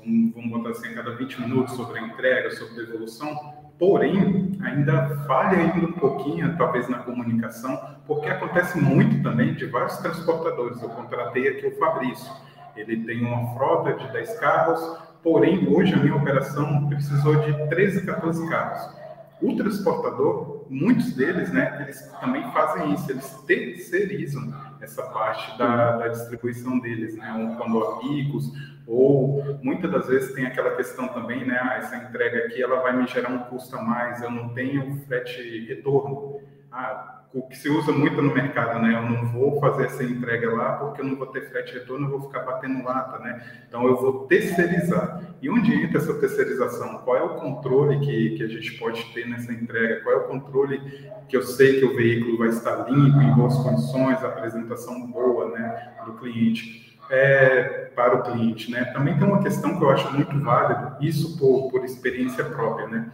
[0.04, 5.16] vamos botar assim, a cada 20 minutos sobre a entrega, sobre a devolução, porém, ainda
[5.26, 10.82] falha ainda um pouquinho, talvez, na comunicação, porque acontece muito também de vários transportadores.
[10.82, 12.32] Eu contratei aqui o Fabrício,
[12.76, 18.04] ele tem uma frota de 10 carros, Porém, hoje a minha operação precisou de 13,
[18.04, 18.94] 14 carros.
[19.40, 26.08] O transportador, muitos deles, né, eles também fazem isso, eles terceirizam essa parte da, da
[26.08, 28.52] distribuição deles, né, quando há picos,
[28.86, 32.96] ou muitas das vezes tem aquela questão também, né, ah, essa entrega aqui ela vai
[32.96, 36.40] me gerar um custo a mais, eu não tenho frete retorno.
[36.70, 38.94] Ah, o que se usa muito no mercado, né?
[38.94, 42.10] Eu não vou fazer essa entrega lá porque eu não vou ter frete retorno, eu
[42.12, 43.42] vou ficar batendo lata, né?
[43.68, 45.20] Então eu vou terceirizar.
[45.42, 46.98] E onde entra essa terceirização?
[46.98, 50.00] Qual é o controle que, que a gente pode ter nessa entrega?
[50.02, 50.80] Qual é o controle
[51.28, 55.92] que eu sei que o veículo vai estar limpo, em boas condições, apresentação boa, né,
[56.06, 56.83] do cliente?
[57.10, 58.84] É, para o cliente, né?
[58.86, 63.12] Também tem uma questão que eu acho muito válida, isso por, por experiência própria, né?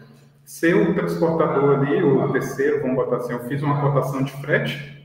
[0.51, 5.01] ser o transportador ali, o terceiro, vamos botar assim, eu fiz uma cotação de frete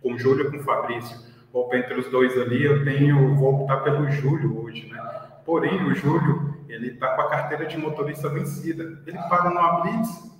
[0.00, 1.26] com Júlio com Fabrício.
[1.52, 5.02] Ou entre os dois ali, eu tenho, vou optar pelo Júlio hoje, né?
[5.44, 9.02] Porém, o Júlio, ele está com a carteira de motorista vencida.
[9.04, 10.30] Ele para no Blitz,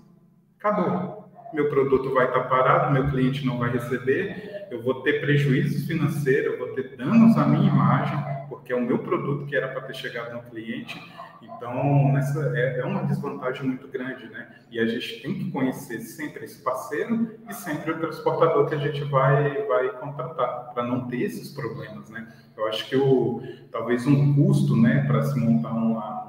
[0.60, 1.28] acabou.
[1.52, 5.86] Meu produto vai estar tá parado, meu cliente não vai receber, eu vou ter prejuízos
[5.86, 9.68] financeiros, eu vou ter danos à minha imagem, porque é o meu produto que era
[9.68, 11.00] para ter chegado no cliente
[11.42, 14.48] então, nessa, é, é, uma desvantagem muito grande, né?
[14.70, 18.78] E a gente tem que conhecer sempre esse parceiro e sempre o transportador que a
[18.78, 22.26] gente vai, vai contratar, para não ter esses problemas, né?
[22.56, 26.25] Eu acho que o, talvez um custo, né, para se montar uma,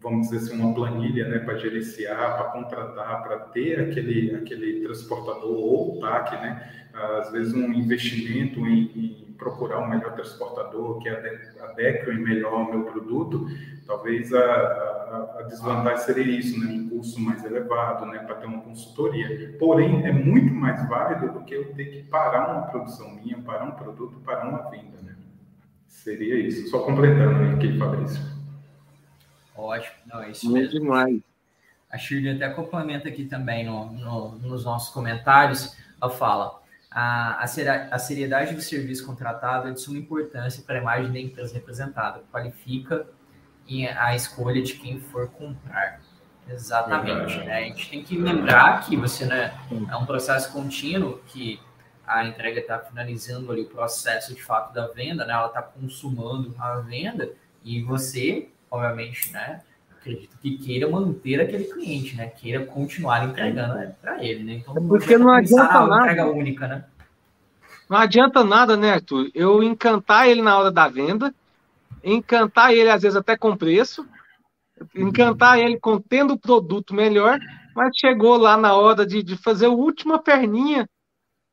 [0.00, 5.56] vamos dizer assim, uma planilha, né, para gerenciar, para contratar, para ter aquele, aquele transportador
[5.56, 6.88] ou TAC, né?
[6.92, 12.84] Às vezes um investimento em, em procurar um melhor transportador que adeque melhor ao meu
[12.84, 13.46] produto,
[13.90, 16.72] Talvez a, a, a, desvantagem seria isso, né?
[16.72, 18.20] um custo mais elevado né?
[18.20, 19.56] para ter uma consultoria.
[19.58, 23.64] Porém, é muito mais válido do que eu ter que parar uma produção minha, parar
[23.64, 25.02] um produto, parar uma venda.
[25.02, 25.16] Né?
[25.88, 26.70] Seria isso.
[26.70, 28.22] Só completando aqui, Fabrício.
[29.56, 29.94] Ótimo.
[30.06, 30.80] Não, é isso muito mesmo.
[30.80, 31.20] demais.
[31.90, 35.76] A Shirley até complementa aqui também no, no, nos nossos comentários.
[36.00, 36.60] Ela fala:
[36.90, 41.54] a, a seriedade do serviço contratado é de suma importância para a imagem da empresa
[41.54, 42.22] representada.
[42.32, 43.06] Qualifica
[43.96, 46.00] a escolha de quem for comprar.
[46.48, 47.58] Exatamente, né?
[47.58, 49.54] A gente tem que lembrar que você né,
[49.88, 51.60] é um processo contínuo que
[52.04, 55.32] a entrega está finalizando ali o processo de fato da venda, né?
[55.32, 57.32] Ela está consumando a venda
[57.62, 59.60] e você, obviamente, né?
[59.98, 62.28] Acredito que queira manter aquele cliente, né?
[62.28, 64.54] Queira continuar entregando né, para ele, né?
[64.54, 66.02] Então, é porque não adianta nada.
[66.02, 66.84] Entrega única, né?
[67.88, 69.30] Não adianta nada, né, Arthur?
[69.34, 71.34] Eu encantar ele na hora da venda
[72.02, 74.06] encantar ele, às vezes, até com preço,
[74.94, 77.38] encantar ele com tendo o produto melhor,
[77.74, 80.88] mas chegou lá na hora de, de fazer a última perninha,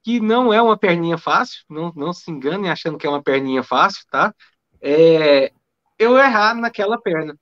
[0.03, 3.62] que não é uma perninha fácil, não, não se engane achando que é uma perninha
[3.63, 4.34] fácil, tá?
[4.82, 5.51] É,
[5.97, 7.38] eu errar naquela perna.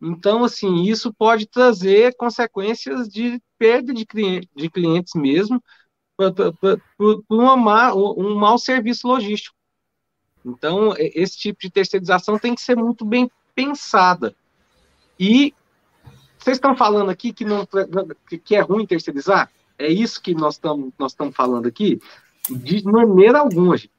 [0.00, 5.62] Então, assim, isso pode trazer consequências de perda de, cliente, de clientes mesmo,
[6.16, 9.56] por, um mau serviço logístico.
[10.44, 14.34] Então, esse tipo de terceirização tem que ser muito bem pensada.
[15.18, 15.52] E
[16.38, 17.66] vocês estão falando aqui que, não,
[18.44, 19.50] que é ruim terceirizar?
[19.76, 22.00] É isso que nós estamos nós falando aqui?
[22.48, 23.92] De maneira alguma, gente.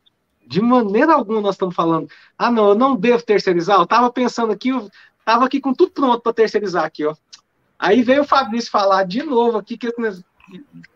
[0.50, 2.10] De maneira alguma nós estamos falando.
[2.38, 3.78] Ah, não, eu não devo terceirizar.
[3.78, 7.16] Eu estava pensando aqui, eu estava aqui com tudo pronto para terceirizar aqui, ó.
[7.78, 9.88] Aí veio o Fabrício falar de novo aqui, que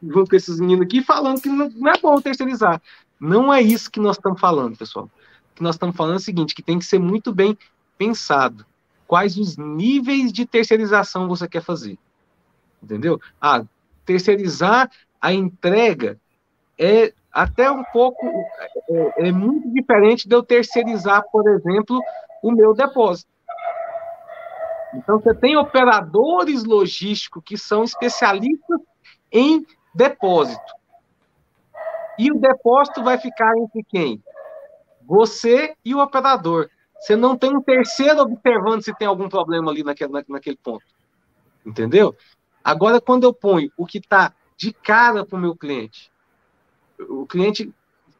[0.01, 2.81] junto com esses meninos aqui, falando que não, é bom terceirizar.
[3.19, 5.09] Não é isso que nós estamos falando, pessoal
[5.53, 7.57] que nós estamos falando é o seguinte, que tem que ser muito bem
[7.97, 8.65] pensado.
[9.07, 11.97] Quais os níveis de terceirização você quer fazer?
[12.81, 13.21] Entendeu?
[13.39, 13.63] Ah,
[14.05, 14.89] terceirizar
[15.21, 16.19] a entrega
[16.77, 18.25] é até um pouco
[18.89, 21.99] é, é muito diferente de eu terceirizar, por exemplo,
[22.43, 23.31] o meu depósito.
[24.93, 28.79] Então você tem operadores logísticos que são especialistas
[29.31, 29.65] em
[29.95, 30.61] depósito.
[32.19, 34.23] E o depósito vai ficar entre quem?
[35.01, 36.69] Você e o operador.
[36.99, 40.85] Você não tem um terceiro observando se tem algum problema ali naquele, naquele ponto.
[41.65, 42.15] Entendeu?
[42.63, 46.12] Agora, quando eu ponho o que está de cara para o meu cliente,
[46.99, 47.73] o cliente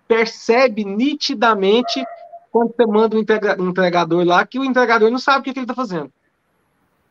[0.08, 2.04] percebe nitidamente
[2.52, 5.74] quando você manda um entregador lá que o entregador não sabe o que, ele está
[5.74, 6.12] fazendo.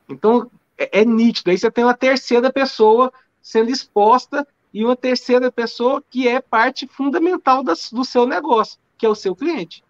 [0.09, 1.51] Então, é, é, nítido.
[1.51, 6.87] Aí você tem uma terceira pessoa sendo exposta e uma terceira pessoa que é parte
[6.87, 9.83] fundamental das, do seu negócio que é o seu cliente.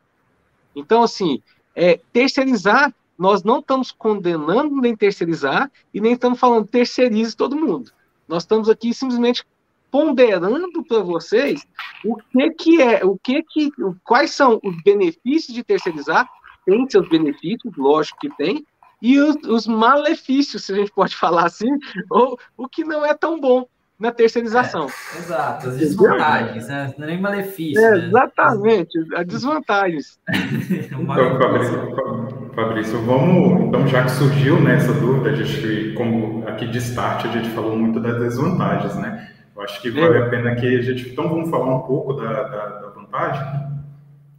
[0.75, 1.43] Então, assim,
[1.77, 7.93] é, terceirizar, nós não estamos condenando nem terceirizar e nem estamos falando terceirize todo mundo.
[8.27, 9.45] Nós estamos aqui simplesmente
[9.93, 11.67] ponderando para vocês
[12.03, 13.71] o que que é, o que que,
[14.03, 16.27] quais são os benefícios de terceirizar.
[16.65, 18.65] Tem seus benefícios, lógico que tem,
[19.03, 21.69] e os, os malefícios, se a gente pode falar assim,
[22.09, 23.67] ou o que não é tão bom
[23.99, 24.87] na terceirização.
[25.15, 26.95] É, exato, as desvantagens, né?
[26.97, 27.85] Não é nem malefício.
[27.85, 28.07] É, né?
[28.07, 30.19] Exatamente, as desvantagens.
[30.29, 31.07] então,
[31.39, 36.79] Fabrício, Fabrício, vamos, então, já que surgiu né, essa dúvida, a gente, como aqui de
[36.79, 39.29] start, a gente falou muito das desvantagens, né?
[39.55, 41.11] Eu acho que vale a pena que a gente.
[41.11, 43.73] Então, vamos falar um pouco da, da, da vantagem?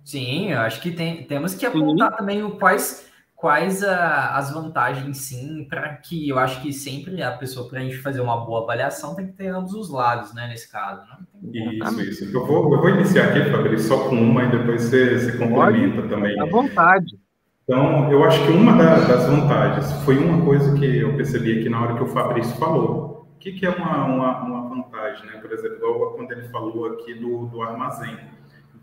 [0.04, 2.18] Sim, eu acho que tem, temos que apontar Sim.
[2.18, 7.70] também quais, quais a, as vantagens, sim, para que eu acho que sempre a pessoa,
[7.70, 10.70] para a gente fazer uma boa avaliação, tem que ter ambos os lados, né, nesse
[10.70, 11.02] caso.
[11.02, 11.72] Né?
[11.72, 12.38] Isso, isso.
[12.38, 16.02] Eu vou, eu vou iniciar aqui, Fabrício, só com uma e depois você, você complementa
[16.02, 16.40] Pode, também.
[16.40, 17.18] À vontade.
[17.64, 21.82] Então, eu acho que uma das vantagens foi uma coisa que eu percebi aqui na
[21.82, 23.13] hora que o Fabrício falou.
[23.44, 25.34] Que, que é uma, uma, uma, vantagem, né?
[25.34, 28.18] Por exemplo, quando ele falou aqui do, do armazém,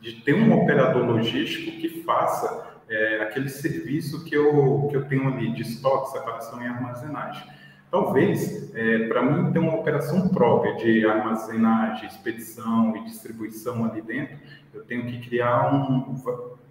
[0.03, 5.29] de ter um operador logístico que faça é, aquele serviço que eu, que eu tenho
[5.29, 7.43] ali de estoque, separação e armazenagem.
[7.91, 14.37] Talvez, é, para mim, ter uma operação própria de armazenagem, expedição e distribuição ali dentro,
[14.75, 16.15] eu tenho que criar um,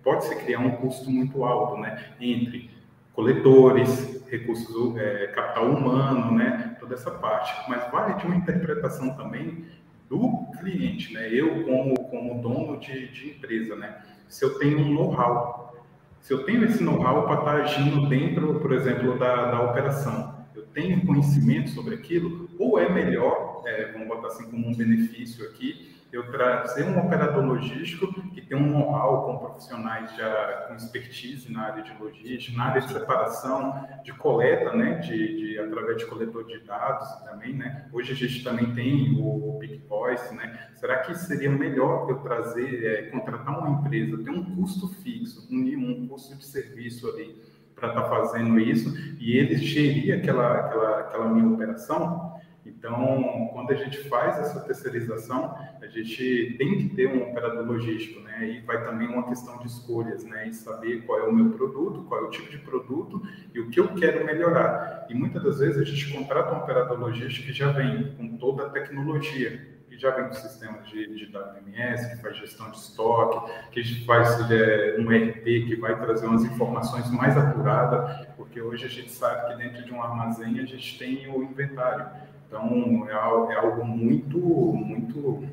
[0.03, 2.05] pode-se criar um custo muito alto, né?
[2.21, 2.69] Entre
[3.13, 6.68] coletores, recursos, é, capital humano, né?
[6.89, 7.69] Toda essa parte.
[7.69, 9.65] Mas vale de uma interpretação também
[10.09, 11.31] do cliente, né?
[11.31, 14.01] Eu como, como dono de, de empresa, né?
[14.27, 15.85] Se eu tenho um know-how,
[16.19, 20.63] se eu tenho esse know-how para estar agindo dentro, por exemplo, da, da operação, eu
[20.73, 25.95] tenho conhecimento sobre aquilo, ou é melhor, é, vamos botar assim como um benefício aqui,
[26.11, 31.61] eu trazer um operador logístico que tem um know-how com profissionais já com expertise na
[31.61, 36.45] área de logística, na área de separação, de coleta, né, de, de através de coletor
[36.45, 37.85] de dados também, né.
[37.93, 40.69] Hoje a gente também tem o Big Voice, né.
[40.75, 45.57] Será que seria melhor eu trazer, é, contratar uma empresa, ter um custo fixo, um,
[45.57, 47.39] um custo de serviço ali
[47.75, 52.38] para estar tá fazendo isso e eles gerir aquela, aquela, aquela minha operação?
[52.65, 58.19] Então, quando a gente faz essa terceirização, a gente tem que ter um operador logístico,
[58.21, 58.49] né?
[58.49, 60.47] E vai também uma questão de escolhas, né?
[60.47, 63.21] E saber qual é o meu produto, qual é o tipo de produto
[63.53, 65.07] e o que eu quero melhorar.
[65.09, 68.67] E muitas das vezes a gente contrata um operador logístico que já vem com toda
[68.67, 73.51] a tecnologia, que já vem com sistemas de, de WMS, que faz gestão de estoque,
[73.71, 78.89] que faz é, um ERP que vai trazer umas informações mais apuradas, porque hoje a
[78.89, 82.05] gente sabe que dentro de um armazém a gente tem o inventário.
[82.49, 85.47] Então, é, é algo muito, muito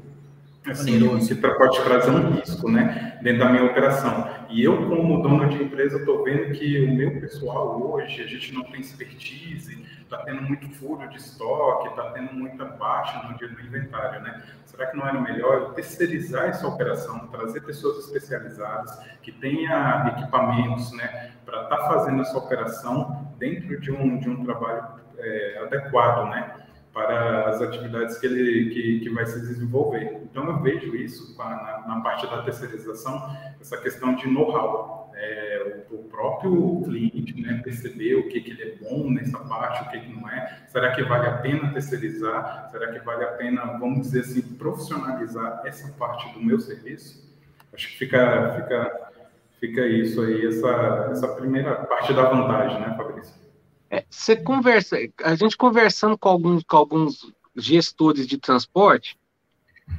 [0.66, 4.28] assim, que pode trazer um risco, né, dentro da minha operação.
[4.48, 8.54] E eu, como dono de empresa, estou vendo que o meu pessoal hoje, a gente
[8.54, 13.48] não tem expertise, está tendo muito furo de estoque, está tendo muita baixa no dia
[13.48, 14.42] do inventário, né?
[14.64, 20.92] Será que não era melhor eu terceirizar essa operação, trazer pessoas especializadas que tenha equipamentos,
[20.92, 24.84] né, para estar tá fazendo essa operação dentro de um, de um trabalho
[25.18, 26.65] é, adequado, né?
[26.96, 30.18] Para as atividades que ele que, que vai se desenvolver.
[30.22, 35.12] Então eu vejo isso na, na parte da terceirização, essa questão de know-how.
[35.14, 39.82] É, o, o, próprio cliente né, perceber o que, que ele é bom nessa parte,
[39.82, 40.66] o que, que não é.
[40.68, 42.68] Será que vale a pena terceirizar?
[42.70, 47.26] Será que vale a pena, vamos dizer assim, profissionalizar essa parte do meu serviço?
[47.72, 49.10] Acho que fica, fica,
[49.58, 53.45] fica isso aí, essa, essa primeira parte da vantagem, né, Fabrício?
[53.90, 59.16] É, você conversa, a gente conversando com alguns, com alguns gestores de transporte,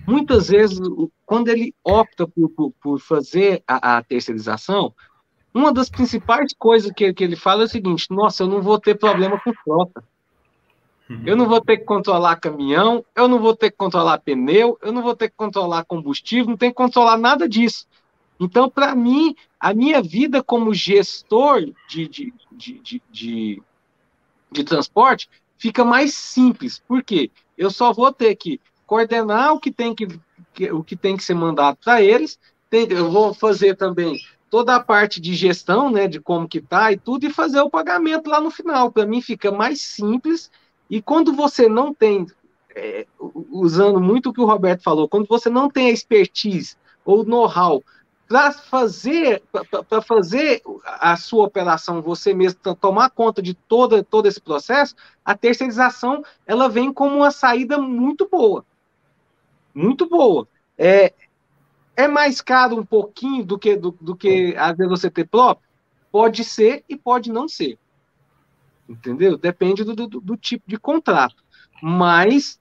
[0.05, 0.79] muitas vezes,
[1.25, 4.93] quando ele opta por, por, por fazer a, a, terceirização,
[5.53, 8.79] uma das principais coisas que, que ele fala é o seguinte: nossa, eu não vou
[8.79, 10.03] ter problema com frota.
[11.25, 14.91] Eu não vou ter que controlar caminhão, eu não vou ter que controlar pneu, eu
[14.91, 17.87] não vou ter que controlar combustível, não tem que controlar nada disso.
[18.37, 23.63] Então, para mim, a minha vida como gestor de, de, de, de,
[24.51, 26.81] de transporte fica mais simples.
[26.87, 27.31] Por quê?
[27.57, 30.07] Eu só vou ter que coordenar o que tem que,
[30.71, 32.39] o que tem que ser mandado para eles.
[32.71, 36.97] Eu vou fazer também toda a parte de gestão, né, de como que tá e
[36.97, 38.91] tudo, e fazer o pagamento lá no final.
[38.91, 40.49] Para mim fica mais simples.
[40.89, 42.25] E quando você não tem,
[42.75, 43.05] é,
[43.51, 47.83] usando muito o que o Roberto falou, quando você não tem a expertise ou know-how
[48.27, 49.41] para fazer
[49.89, 55.35] para fazer a sua operação você mesmo tomar conta de toda todo esse processo a
[55.35, 58.65] terceirização ela vem como uma saída muito boa.
[59.73, 60.47] Muito boa.
[60.77, 61.13] É
[61.95, 65.67] é mais caro um pouquinho do que do, do que às vezes você ter próprio
[66.11, 67.79] pode ser e pode não ser.
[68.87, 69.37] Entendeu?
[69.37, 71.43] Depende do, do, do tipo de contrato.
[71.81, 72.59] Mas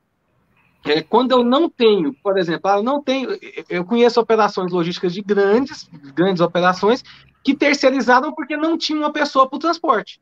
[0.87, 3.30] é, quando eu não tenho, por exemplo, eu não tenho,
[3.68, 7.03] eu conheço operações logísticas de grandes, grandes operações
[7.43, 10.20] que terceirizaram porque não tinha uma pessoa para o transporte.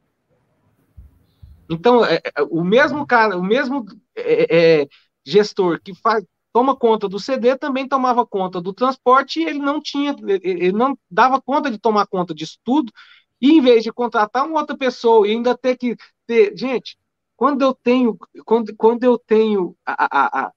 [1.69, 3.87] Então, é, é, o mesmo cara, o mesmo
[4.17, 4.89] é, é,
[5.25, 9.81] gestor que faz, toma conta do CD também tomava conta do transporte e ele não
[9.81, 12.93] tinha, ele não dava conta de tomar conta disso tudo.
[13.41, 15.97] E em vez de contratar uma outra pessoa e ainda ter que
[16.27, 16.97] ter, gente,
[17.37, 20.53] quando eu tenho, quando, quando eu tenho a, a, a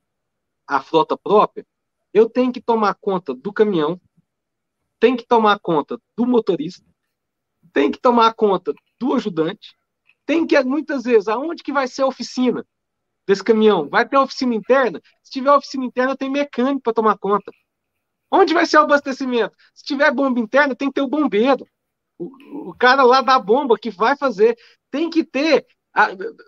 [0.68, 1.66] a frota própria,
[2.14, 4.00] eu tenho que tomar conta do caminhão,
[5.00, 6.86] tenho que tomar conta do motorista,
[7.72, 9.76] tenho que tomar conta do ajudante,
[10.26, 12.66] tem que, muitas vezes, aonde que vai ser a oficina
[13.26, 13.88] desse caminhão?
[13.88, 15.02] Vai ter oficina interna?
[15.24, 17.52] Se tiver oficina interna, tem mecânico para tomar conta.
[18.30, 19.56] Onde vai ser o abastecimento?
[19.74, 21.66] Se tiver bomba interna, tem que ter o bombeiro.
[22.18, 24.58] O, o cara lá da bomba que vai fazer.
[24.92, 25.66] Tem que ter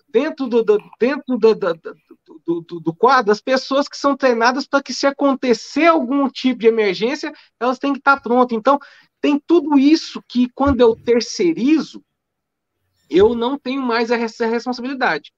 [0.08, 4.84] dentro do, do dentro do, do, do, do, quadro as pessoas que são treinadas para
[4.84, 8.56] que se acontecer algum tipo de emergência, elas têm que estar prontas.
[8.56, 8.80] Então,
[9.20, 12.04] tem tudo isso que quando eu terceirizo,
[13.10, 15.34] eu não tenho mais essa responsabilidade.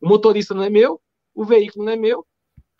[0.00, 1.00] O motorista não é meu,
[1.34, 2.26] o veículo não é meu,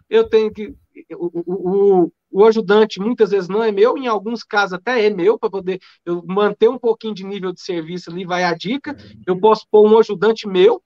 [0.08, 0.76] eu tenho que.
[1.14, 5.48] O, o ajudante muitas vezes não é meu, em alguns casos até é meu, para
[5.48, 8.94] poder eu manter um pouquinho de nível de serviço ali, vai a dica.
[9.26, 10.84] Eu posso pôr um ajudante meu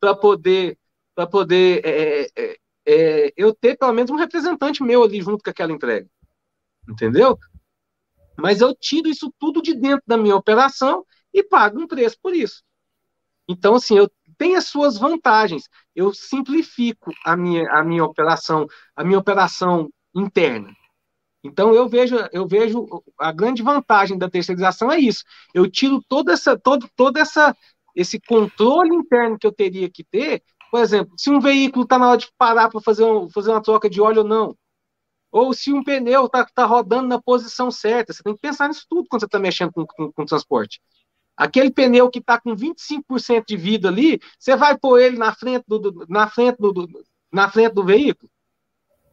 [0.00, 0.78] para poder,
[1.14, 5.44] para poder é, é, é, é, eu ter pelo menos um representante meu ali junto
[5.44, 6.08] com aquela entrega.
[6.88, 7.38] Entendeu?
[8.38, 12.34] Mas eu tiro isso tudo de dentro da minha operação e pago um preço por
[12.34, 12.62] isso.
[13.46, 15.68] Então, assim, eu tenho as suas vantagens.
[15.94, 18.66] Eu simplifico a minha, a minha operação,
[18.96, 20.77] a minha operação interna.
[21.48, 22.86] Então eu vejo, eu vejo
[23.18, 25.24] a grande vantagem da terceirização é isso.
[25.54, 27.56] Eu tiro toda essa, todo, toda essa,
[27.96, 30.42] esse controle interno que eu teria que ter.
[30.70, 33.62] Por exemplo, se um veículo está na hora de parar para fazer, um, fazer uma
[33.62, 34.56] troca de óleo ou não,
[35.30, 38.12] ou se um pneu está tá rodando na posição certa.
[38.12, 40.80] Você tem que pensar nisso tudo quando você está mexendo com, com, com transporte.
[41.36, 45.64] Aquele pneu que está com 25% de vida ali, você vai pôr ele na frente
[45.68, 46.88] do, do na frente do, do,
[47.32, 48.30] na frente do veículo?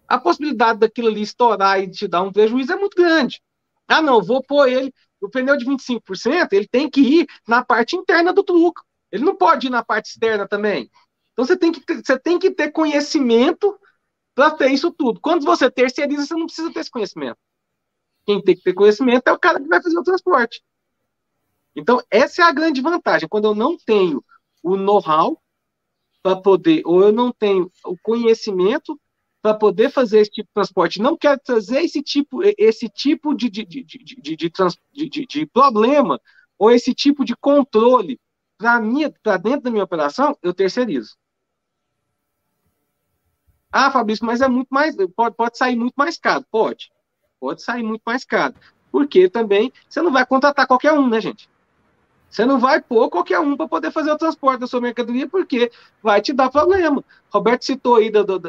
[0.08, 3.42] A possibilidade daquilo ali estourar e te dar um prejuízo é muito grande.
[3.88, 7.96] Ah, não, vou pôr ele, o pneu de 25%, ele tem que ir na parte
[7.96, 8.84] interna do truco.
[9.12, 10.90] Ele não pode ir na parte externa também.
[11.34, 13.78] Então você tem que ter, você tem que ter conhecimento
[14.34, 15.20] para ter isso tudo.
[15.20, 17.38] Quando você terceiriza, você não precisa ter esse conhecimento.
[18.26, 20.64] Quem tem que ter conhecimento é o cara que vai fazer o transporte.
[21.76, 23.28] Então, essa é a grande vantagem.
[23.28, 24.24] Quando eu não tenho
[24.64, 25.40] o know-how
[26.24, 29.00] para poder, ou eu não tenho o conhecimento
[29.46, 33.48] para poder fazer esse tipo de transporte, não quero trazer esse tipo, esse tipo de,
[33.48, 33.96] de, de, de,
[34.36, 36.20] de, de, de problema,
[36.58, 38.20] ou esse tipo de controle
[38.58, 41.16] para dentro da minha operação, eu terceirizo.
[43.72, 44.96] Ah, Fabrício, mas é muito mais.
[45.16, 46.44] Pode, pode sair muito mais caro.
[46.50, 46.92] Pode.
[47.40, 48.56] Pode sair muito mais caro.
[48.92, 51.48] Porque também você não vai contratar qualquer um, né, gente?
[52.36, 55.72] Você não vai pôr qualquer um para poder fazer o transporte da sua mercadoria, porque
[56.04, 57.02] vai te dar problema.
[57.30, 58.40] Roberto citou aí do, do,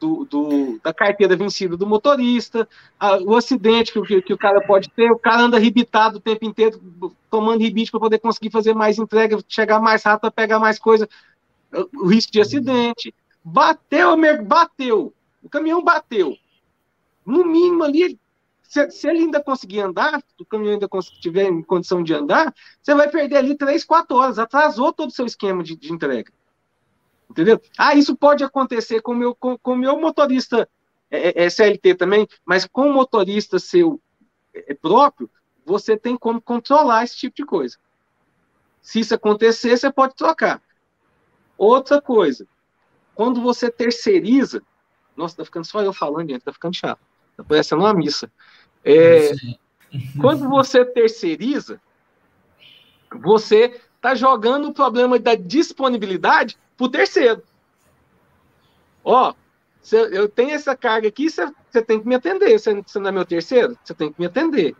[0.00, 4.90] do, do da carteira vencida do motorista, a, o acidente que, que, o cara pode
[4.90, 6.82] ter, o cara anda ribitado o tempo inteiro,
[7.30, 11.08] tomando ribite para poder conseguir fazer mais entrega, chegar mais rápido, pegar mais coisa,
[11.94, 13.14] o risco de acidente.
[13.44, 16.36] Bateu, bateu, o caminhão bateu.
[17.24, 18.18] No mínimo ali,
[18.76, 20.88] se, se, ele ainda conseguir andar, o caminhão ainda
[21.20, 24.38] tiver em condição de andar, você vai perder ali 3, 4 horas.
[24.38, 26.30] Atrasou todo o seu esquema de, de entrega.
[27.30, 27.60] Entendeu?
[27.76, 30.68] Ah, isso pode acontecer com meu, o com, com meu motorista
[31.10, 34.00] é, é, é CLT também, mas com o motorista seu
[34.54, 35.30] é, é, próprio,
[35.64, 37.76] você tem como controlar esse tipo de coisa.
[38.80, 40.62] Se isso acontecer, você pode trocar.
[41.58, 42.46] Outra coisa,
[43.14, 44.62] quando você terceiriza,
[45.16, 47.00] nossa, tá ficando só eu falando, gente, tá ficando chato.
[47.36, 48.30] Tá parecendo uma missa.
[48.86, 49.32] É,
[50.20, 51.80] quando você terceiriza,
[53.20, 57.42] você está jogando o problema da disponibilidade para o terceiro.
[59.04, 59.34] Ó,
[59.92, 62.58] eu tenho essa carga aqui, você tem que me atender.
[62.58, 63.76] Você não é meu terceiro?
[63.82, 64.76] Você tem que me atender.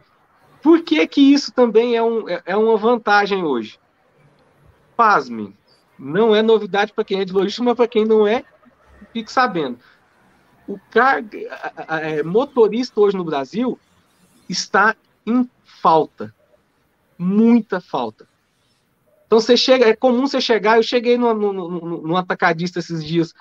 [0.63, 3.79] Por que, que isso também é, um, é, é uma vantagem hoje?
[4.97, 5.57] Pasme,
[5.99, 8.45] não é novidade para quem é de logística, mas para quem não é,
[9.13, 9.79] fique sabendo.
[10.67, 11.39] O carga,
[12.03, 13.79] é, motorista hoje no Brasil,
[14.49, 16.35] está em falta.
[17.19, 18.27] Muita falta.
[19.27, 23.05] Então você chega, é comum você chegar, eu cheguei no, no, no, no atacadista esses
[23.05, 23.35] dias.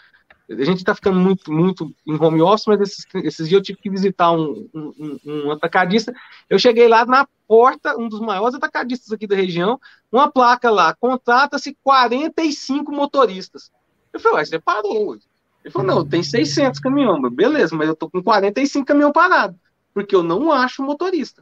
[0.49, 3.79] A gente está ficando muito, muito em home office, mas esses, esses dias eu tive
[3.79, 6.13] que visitar um, um, um, atacadista.
[6.49, 9.79] Eu cheguei lá na porta, um dos maiores atacadistas aqui da região,
[10.11, 13.71] uma placa lá, contrata-se 45 motoristas.
[14.13, 15.23] Eu falei, você parou hoje.
[15.63, 19.59] Ele falou, não, tem 600 caminhões, beleza, mas eu tô com 45 caminhão parado
[19.95, 21.41] porque eu não acho motorista.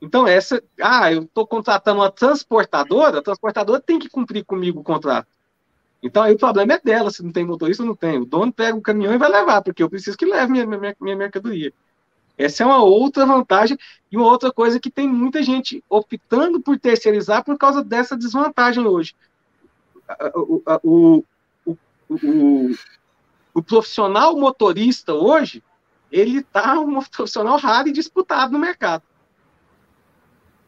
[0.00, 0.62] Então, essa.
[0.80, 5.26] Ah, eu estou contratando uma transportadora, a transportadora tem que cumprir comigo o contrato.
[6.00, 8.18] Então, aí o problema é dela, se não tem motorista, não tem.
[8.18, 10.96] O dono pega o caminhão e vai levar, porque eu preciso que leve minha, minha,
[11.00, 11.72] minha mercadoria.
[12.38, 13.76] Essa é uma outra vantagem
[14.10, 18.84] e uma outra coisa que tem muita gente optando por terceirizar por causa dessa desvantagem
[18.86, 19.14] hoje.
[20.34, 21.24] O, o,
[22.08, 22.70] o,
[23.54, 25.62] o profissional motorista hoje,
[26.12, 29.02] ele está um profissional raro e disputado no mercado.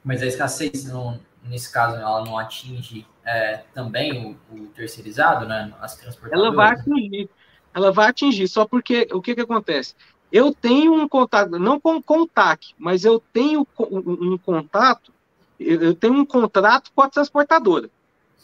[0.02, 5.72] Mas a escassez, não, nesse caso, ela não atinge é, também o, o, terceirizado, né?
[5.80, 6.46] As transportadoras?
[6.46, 7.30] Ela vai atingir.
[7.72, 9.94] Ela vai atingir, só porque o que, que acontece?
[10.30, 15.12] Eu tenho um contato, não com contato, mas eu tenho um, um contato,
[15.58, 17.90] eu tenho um contrato com a transportadora.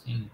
[0.03, 0.29] Sim.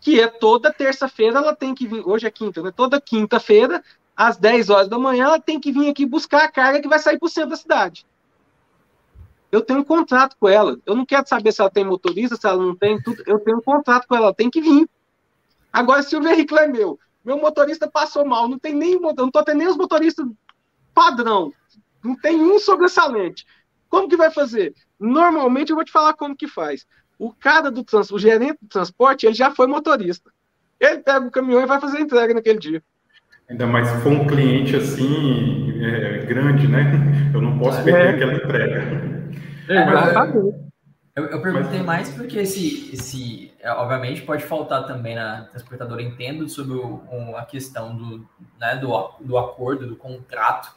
[0.00, 2.72] Que é toda terça-feira ela tem que vir, hoje é quinta, né?
[2.74, 3.82] Toda quinta-feira,
[4.20, 6.98] às 10 horas da manhã, ela tem que vir aqui buscar a carga que vai
[6.98, 8.04] sair para o centro da cidade.
[9.50, 10.78] Eu tenho um contrato com ela.
[10.84, 13.22] Eu não quero saber se ela tem motorista, se ela não tem, tudo.
[13.26, 14.86] Eu tenho um contrato com ela, ela tem que vir.
[15.72, 19.42] Agora, se o veículo é meu, meu motorista passou mal, não tem nem, não estou
[19.42, 20.26] tendo nem os motoristas
[20.92, 21.50] padrão,
[22.04, 23.46] não tem um sobressalente.
[23.88, 24.74] Como que vai fazer?
[24.98, 26.86] Normalmente eu vou te falar como que faz.
[27.18, 30.30] O cara do trans, o gerente do transporte, ele já foi motorista.
[30.78, 32.84] Ele pega o caminhão e vai fazer a entrega naquele dia.
[33.50, 36.92] Ainda mais se for um cliente assim é, grande, né?
[37.34, 38.10] Eu não posso perder é.
[38.10, 39.00] aquela entrega.
[39.68, 40.50] É,
[41.16, 41.86] eu, eu perguntei Mas...
[41.86, 46.02] mais porque esse, esse, é, obviamente, pode faltar também na transportadora.
[46.02, 47.02] Entendo sobre o,
[47.36, 48.26] a questão do,
[48.58, 50.74] né, do, do acordo, do contrato,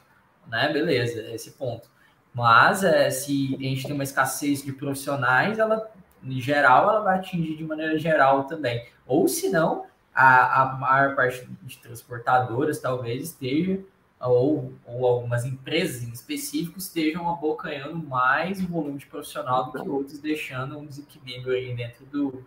[0.47, 0.71] né?
[0.71, 1.88] Beleza, esse ponto.
[2.34, 5.89] Mas é, se a gente tem uma escassez de profissionais, ela,
[6.24, 8.86] em geral, ela vai atingir de maneira geral também.
[9.05, 13.80] Ou se não, a, a maior parte de transportadoras talvez esteja
[14.20, 19.89] ou, ou algumas empresas em específico estejam abocanhando mais o volume de profissional do que
[19.89, 22.45] outros, deixando um desequilíbrio aí dentro do,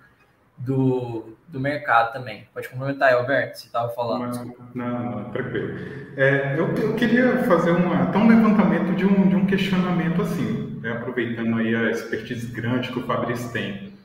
[0.57, 2.47] do, do mercado também.
[2.53, 4.55] Pode complementar Alberto, você estava falando.
[4.75, 5.79] Não, não, tranquilo.
[6.17, 10.81] É, eu, eu queria fazer uma, até um levantamento de um, de um questionamento assim,
[10.81, 13.96] né, aproveitando aí a expertise grande que o Fabrício tem.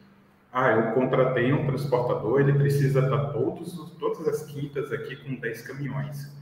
[0.52, 5.62] Ah, eu contratei um transportador, ele precisa estar todos, todas as quintas aqui com 10
[5.62, 6.42] caminhões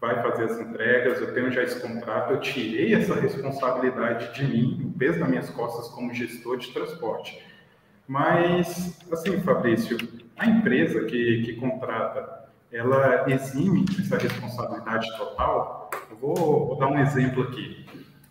[0.00, 4.92] vai fazer as entregas, eu tenho já esse contrato, eu tirei essa responsabilidade de mim,
[4.94, 7.42] o peso das minhas costas como gestor de transporte.
[8.06, 9.96] Mas, assim, Fabrício,
[10.36, 15.90] a empresa que, que contrata, ela exime essa responsabilidade total?
[16.10, 17.86] Eu vou, vou dar um exemplo aqui.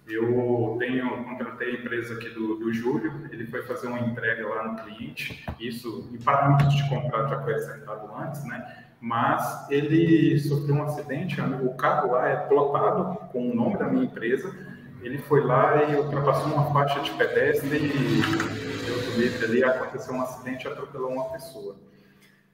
[0.08, 4.68] Eu tenho, contratei a empresa aqui do, do Júlio, ele foi fazer uma entrega lá
[4.68, 8.86] no cliente, isso em parâmetros de contrato já foi acertado antes, né?
[9.02, 14.06] mas ele sofreu um acidente, o carro lá é plotado com o nome da minha
[14.06, 14.52] empresa,
[15.02, 18.66] ele foi lá e ultrapassou uma faixa de pedestre e
[19.16, 21.76] Deus ali, aconteceu um acidente e atropelou uma pessoa.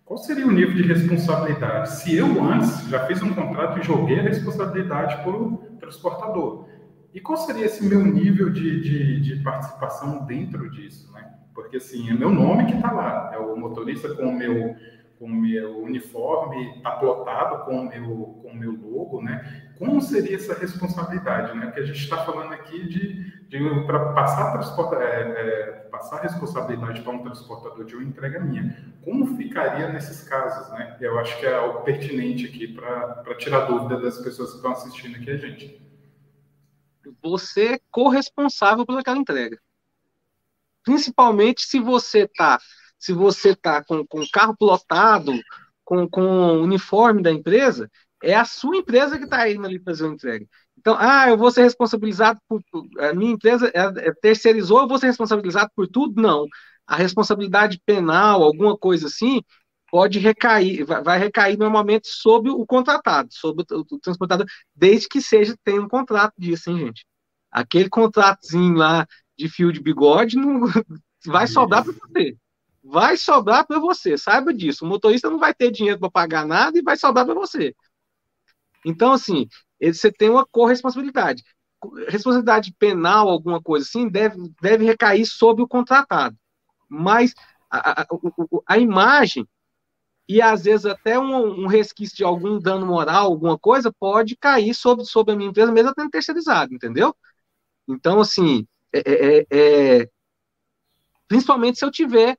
[0.05, 1.91] Qual seria o nível de responsabilidade?
[1.93, 6.67] Se eu antes já fiz um contrato e joguei a responsabilidade para o transportador,
[7.14, 11.12] e qual seria esse meu nível de, de, de participação dentro disso?
[11.12, 11.30] Né?
[11.53, 14.76] Porque assim, é meu nome que está lá, é o motorista com o meu
[15.22, 19.70] com o meu uniforme, está plotado com o meu, com o meu logo, né?
[19.78, 21.68] Como seria essa responsabilidade, né?
[21.68, 24.59] Porque a gente está falando aqui de, de para passar,
[24.99, 28.76] é, é, passar responsabilidade para um transportador de uma entrega minha.
[29.05, 30.97] Como ficaria nesses casos, né?
[30.99, 35.18] Eu acho que é algo pertinente aqui para tirar dúvida das pessoas que estão assistindo
[35.18, 35.90] aqui a gente.
[37.21, 39.59] Você é corresponsável por aquela entrega.
[40.83, 42.59] Principalmente se você está
[43.01, 45.33] se você com, com o carro plotado,
[45.83, 47.89] com, com o uniforme da empresa,
[48.23, 50.45] é a sua empresa que está indo ali fazer a entrega.
[50.77, 52.61] Então, ah, eu vou ser responsabilizado por
[52.99, 56.21] a minha empresa é, é, terceirizou, eu vou ser responsabilizado por tudo?
[56.21, 56.45] Não.
[56.85, 59.41] A responsabilidade penal, alguma coisa assim,
[59.91, 65.55] pode recair, vai, recair normalmente sobre o contratado, sobre o, o, transportador, desde que seja
[65.63, 67.05] tenha um contrato disso, hein, gente?
[67.51, 69.05] Aquele contratozinho lá
[69.37, 70.61] de fio de bigode não
[71.25, 72.37] vai sobrar para você
[72.83, 74.85] vai sobrar para você, saiba disso.
[74.85, 77.75] O motorista não vai ter dinheiro para pagar nada e vai sobrar para você.
[78.85, 79.47] Então, assim,
[79.79, 81.43] você tem uma corresponsabilidade.
[82.07, 86.35] Responsabilidade penal, alguma coisa assim, deve, deve recair sobre o contratado.
[86.89, 87.33] Mas
[87.69, 88.07] a, a,
[88.67, 89.47] a imagem
[90.36, 94.73] e às vezes até um, um, resquício de algum dano moral, alguma coisa, pode cair
[94.73, 97.15] sobre, sobre a minha empresa, mesmo tendo terceirizado, entendeu?
[97.88, 100.09] Então, assim, é, é, é, é
[101.27, 102.38] principalmente se eu tiver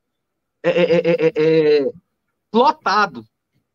[0.62, 1.93] é é,
[2.51, 3.24] plotado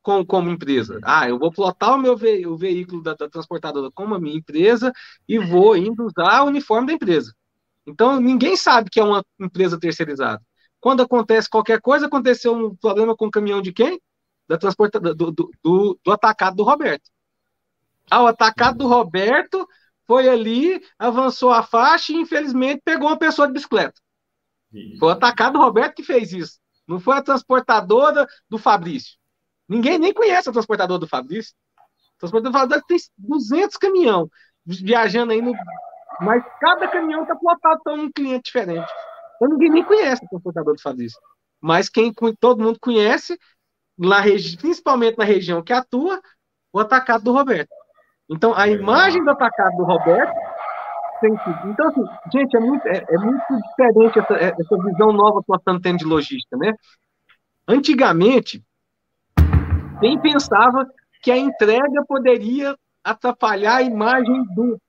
[0.01, 0.99] com, como empresa.
[1.03, 4.37] Ah, eu vou plotar o meu ve o veículo da, da, transportadora como a minha
[4.37, 4.91] empresa
[5.27, 7.35] e vou indo usar o uniforme da empresa.
[7.85, 10.41] Então, ninguém sabe que é uma empresa terceirizada.
[10.79, 13.99] Quando acontece qualquer coisa, aconteceu um problema com o caminhão de quem?
[14.47, 17.09] Da transportadora, do, do, do, do atacado do Roberto.
[18.09, 19.67] Ah, o atacado do Roberto
[20.05, 23.99] foi ali, avançou a faixa e, infelizmente, pegou uma pessoa de bicicleta.
[24.99, 26.59] Foi o atacado do Roberto que fez isso.
[26.87, 29.17] Não foi a transportadora do Fabrício.
[29.67, 31.53] Ninguém nem conhece a transportadora do Fabrício.
[32.17, 34.29] Transportadora tem 200 caminhão
[34.65, 35.53] viajando aí no.
[36.19, 38.89] Mas cada caminhão está plotado para um cliente diferente.
[39.35, 41.19] Então ninguém nem conhece o transportador que faz isso.
[41.61, 43.37] Mas quem todo mundo conhece,
[43.97, 46.21] na principalmente na região que atua,
[46.71, 47.69] o atacado do Roberto.
[48.29, 50.33] Então a imagem do atacado do Roberto
[51.19, 51.71] tem sido.
[51.71, 55.49] Então, assim, gente, é muito, é, é muito diferente essa, é, essa visão nova que
[55.49, 56.73] nós estamos tendo de logística, né?
[57.67, 58.63] Antigamente,
[59.99, 60.87] quem pensava
[61.21, 64.79] que a entrega poderia atrapalhar a imagem do,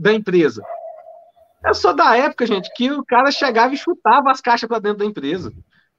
[0.00, 0.62] da empresa.
[1.64, 4.98] É só da época, gente, que o cara chegava e chutava as caixas para dentro
[4.98, 5.52] da empresa,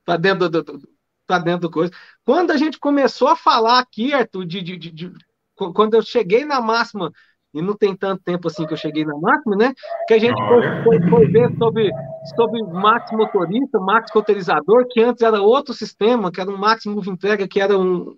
[0.04, 0.91] para dentro do, do
[1.32, 1.94] para dentro do coisa.
[2.26, 5.14] Quando a gente começou a falar aqui, Arthur, de, de, de, de,
[5.56, 7.10] quando eu cheguei na máxima,
[7.54, 9.74] e não tem tanto tempo assim que eu cheguei na máxima, né?
[10.08, 11.90] Que a gente foi, foi, foi, ver sobre,
[12.36, 17.10] sobre Max Motorista, Max Roteirizador, que antes era outro sistema, que era um Max Move
[17.10, 18.14] Entrega, que era um,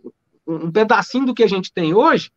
[0.48, 2.32] um pedacinho do que a gente tem hoje.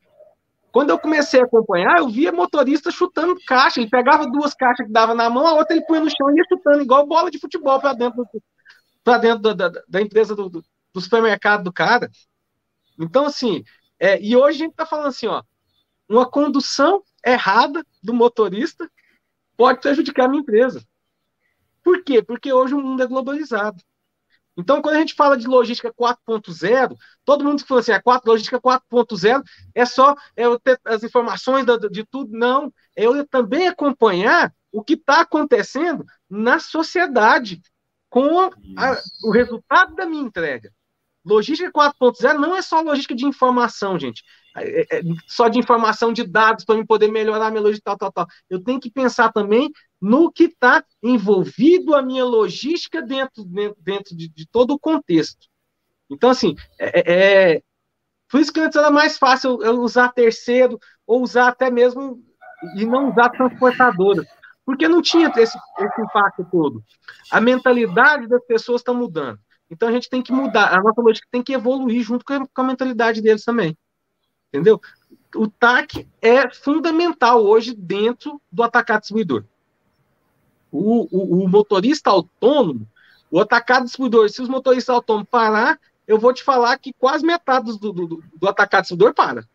[0.72, 3.80] Quando eu comecei a acompanhar, eu via motorista chutando caixa.
[3.80, 6.38] Ele pegava duas caixas que dava na mão, a outra ele punha no chão e
[6.38, 8.42] ia chutando, igual bola de futebol para dentro, do,
[9.18, 12.10] dentro da, da, da empresa do, do, supermercado do cara.
[12.98, 13.62] Então, assim,
[14.00, 15.42] é, e hoje a gente está falando assim, ó,
[16.08, 18.90] uma condução errada do motorista
[19.56, 20.84] pode prejudicar a minha empresa.
[21.82, 22.22] Por quê?
[22.22, 23.80] Porque hoje o mundo é globalizado.
[24.56, 28.28] Então, quando a gente fala de logística 4.0, todo mundo que fala assim, a 4,
[28.28, 29.42] logística 4.0
[29.74, 32.36] é só é eu ter as informações de, de tudo.
[32.36, 37.60] Não, é eu também acompanhar o que está acontecendo na sociedade
[38.16, 38.50] com a,
[39.24, 40.72] o resultado da minha entrega.
[41.22, 44.24] Logística 4.0 não é só logística de informação, gente.
[44.56, 47.90] É, é, é só de informação de dados para eu poder melhorar a minha logística,
[47.90, 48.26] tal, tal, tal.
[48.48, 54.16] Eu tenho que pensar também no que está envolvido a minha logística dentro, dentro, dentro
[54.16, 55.46] de, de, todo o contexto.
[56.08, 57.62] Então, assim, é, é, é,
[58.30, 62.24] por isso que antes era mais fácil eu usar terceiro, ou usar até mesmo,
[62.78, 64.26] e não usar transportadora,
[64.66, 66.84] porque não tinha esse, esse impacto todo.
[67.30, 69.38] A mentalidade das pessoas está mudando.
[69.70, 72.46] Então a gente tem que mudar, a nossa logística tem que evoluir junto com a,
[72.46, 73.78] com a mentalidade deles também.
[74.52, 74.80] Entendeu?
[75.34, 79.44] O TAC é fundamental hoje dentro do atacado distribuidor
[80.76, 82.86] o, o, o motorista autônomo,
[83.30, 87.66] o atacado distribuidor, se os motoristas autônomos parar, eu vou te falar que quase metade
[87.78, 89.48] do, do, do atacado distribuidor para.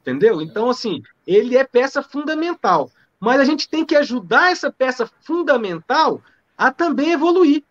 [0.00, 0.40] Entendeu?
[0.40, 2.90] Então, assim, ele é peça fundamental.
[3.20, 6.22] Mas a gente tem que ajudar essa peça fundamental
[6.56, 7.62] a também evoluir.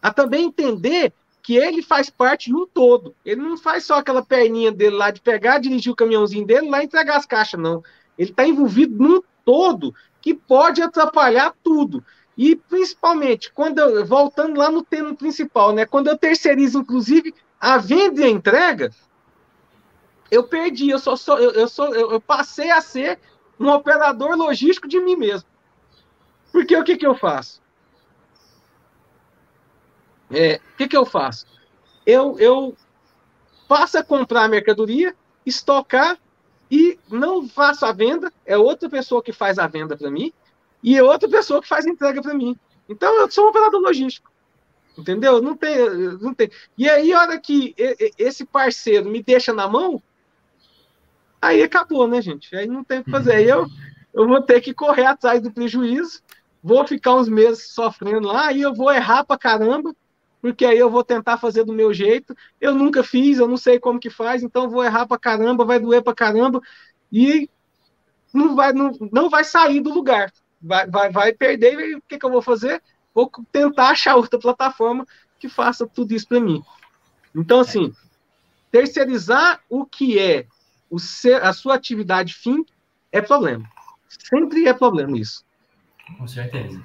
[0.00, 3.14] A também entender que ele faz parte de um todo.
[3.24, 6.82] Ele não faz só aquela perninha dele lá de pegar, dirigir o caminhãozinho dele lá
[6.82, 7.82] e entregar as caixas, não.
[8.18, 12.04] Ele está envolvido num todo que pode atrapalhar tudo.
[12.36, 15.86] E principalmente, quando eu, voltando lá no tema principal, né?
[15.86, 18.92] Quando eu terceirizo, inclusive, a venda e a entrega,
[20.30, 23.18] eu perdi, eu só, só eu, eu, sou, eu, eu passei a ser
[23.58, 25.48] um operador logístico de mim mesmo.
[26.52, 27.60] Porque o que, que eu faço?
[30.30, 31.46] É, o que, que eu faço?
[32.06, 32.76] Eu, eu
[33.66, 36.18] passo a comprar a mercadoria, estocar
[36.70, 40.32] e não faço a venda, é outra pessoa que faz a venda para mim
[40.82, 42.56] e é outra pessoa que faz a entrega para mim.
[42.88, 44.30] Então eu sou um operador logístico.
[44.96, 45.40] Entendeu?
[45.40, 45.76] Não tem,
[46.20, 46.50] não tem.
[46.76, 47.72] E aí, a hora que
[48.18, 50.02] esse parceiro me deixa na mão,
[51.40, 52.54] aí acabou, né, gente?
[52.54, 53.32] Aí não tem o que fazer.
[53.32, 53.66] Aí eu,
[54.14, 56.22] eu vou ter que correr atrás do prejuízo,
[56.62, 59.94] vou ficar uns meses sofrendo lá, aí eu vou errar pra caramba,
[60.40, 62.36] porque aí eu vou tentar fazer do meu jeito.
[62.60, 65.78] Eu nunca fiz, eu não sei como que faz, então vou errar pra caramba, vai
[65.78, 66.60] doer pra caramba
[67.12, 67.48] e
[68.32, 70.32] não vai, não, não vai sair do lugar.
[70.60, 72.82] Vai, vai, vai perder, e o que, que eu vou fazer?
[73.14, 75.06] Vou tentar achar outra plataforma
[75.38, 76.62] que faça tudo isso para mim.
[77.34, 77.94] Então, assim,
[78.70, 80.46] terceirizar o que é
[80.90, 82.64] o ser, a sua atividade fim
[83.12, 83.68] é problema.
[84.08, 85.44] Sempre é problema isso.
[86.16, 86.82] Com certeza.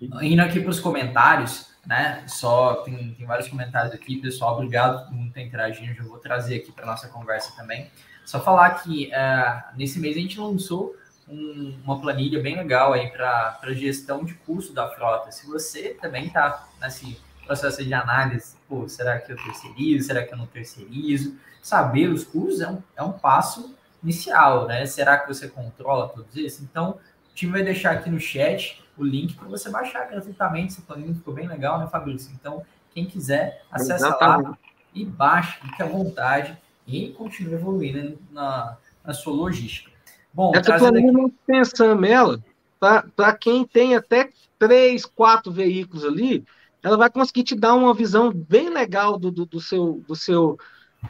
[0.00, 2.24] Indo aqui para os comentários, né?
[2.26, 4.54] Só tem, tem vários comentários aqui, pessoal.
[4.54, 5.94] Obrigado por muito interagindo.
[5.94, 7.90] Já vou trazer aqui para nossa conversa também.
[8.24, 10.94] Só falar que uh, nesse mês a gente lançou
[11.28, 15.30] um, uma planilha bem legal aí para gestão de custo da frota.
[15.32, 20.06] Se você também está nesse processo de análise, pô, será que eu terceirizo?
[20.06, 21.36] Será que eu não terceirizo?
[21.60, 24.84] Saber os custos é um, é um passo inicial, né?
[24.86, 26.62] Será que você controla todos isso?
[26.62, 26.98] Então,
[27.30, 30.72] o time vai deixar aqui no chat o link para você baixar gratuitamente.
[30.72, 32.32] Esse plugin ficou bem legal, né, Fabrício?
[32.34, 34.50] Então, quem quiser, acessa Exatamente.
[34.50, 34.58] lá
[34.94, 39.90] e baixe, fique à vontade e continue evoluindo na, na sua logística.
[40.32, 42.42] Bom, essa planilha não pensando ela,
[42.78, 46.44] para quem tem até três, quatro veículos ali,
[46.82, 50.58] ela vai conseguir te dar uma visão bem legal do, do, do seu, do seu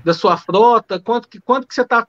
[0.05, 2.07] da sua frota, quanto que, quanto que você está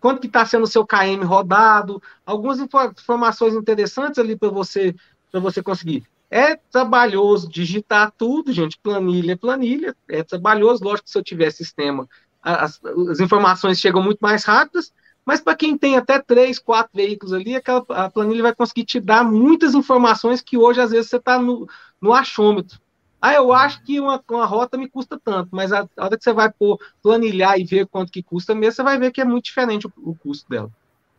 [0.00, 4.94] quanto que está sendo o seu KM rodado, algumas informações interessantes ali para você
[5.30, 6.04] para você conseguir.
[6.30, 8.78] É trabalhoso digitar tudo, gente.
[8.78, 10.82] Planilha é planilha, é trabalhoso.
[10.82, 12.08] Lógico que se eu tiver sistema,
[12.42, 12.80] as,
[13.10, 14.92] as informações chegam muito mais rápidas,
[15.24, 18.98] mas para quem tem até três, quatro veículos ali, aquela, a planilha vai conseguir te
[18.98, 21.68] dar muitas informações que hoje, às vezes, você está no,
[22.00, 22.80] no achômetro.
[23.20, 26.24] Ah, eu acho que uma, uma rota me custa tanto, mas a, a hora que
[26.24, 29.24] você vai por planilhar e ver quanto que custa mesmo, você vai ver que é
[29.24, 30.70] muito diferente o, o custo dela.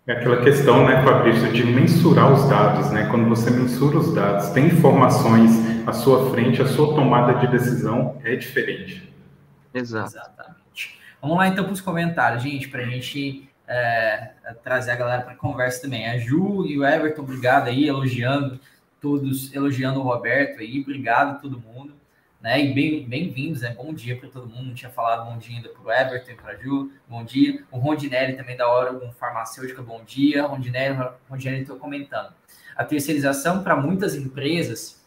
[0.08, 3.08] É aquela questão, né, Fabrício, de mensurar os dados, né?
[3.12, 5.52] Quando você mensura os dados, tem informações
[5.88, 9.08] à sua frente, a sua tomada de decisão é diferente.
[9.72, 10.10] Exato.
[10.10, 10.99] Exatamente.
[11.22, 14.32] Vamos lá então para os comentários, gente, para a gente é,
[14.64, 16.10] trazer a galera para conversa também.
[16.10, 18.60] A Ju e o Everton, obrigado aí, elogiando
[19.02, 21.93] todos elogiando o Roberto aí, obrigado a todo mundo,
[22.39, 22.64] né?
[22.64, 23.76] E bem-vindos, bem né?
[23.76, 24.68] Bom dia para todo mundo.
[24.68, 27.64] Não tinha falado bom dia ainda para o Everton e para a Ju, bom dia.
[27.72, 30.45] O Rondinelli também da hora, um farmacêutico, bom dia.
[30.45, 30.97] Rondinelli,
[31.28, 32.32] Rondinelli estou comentando.
[32.76, 35.04] A terceirização para muitas empresas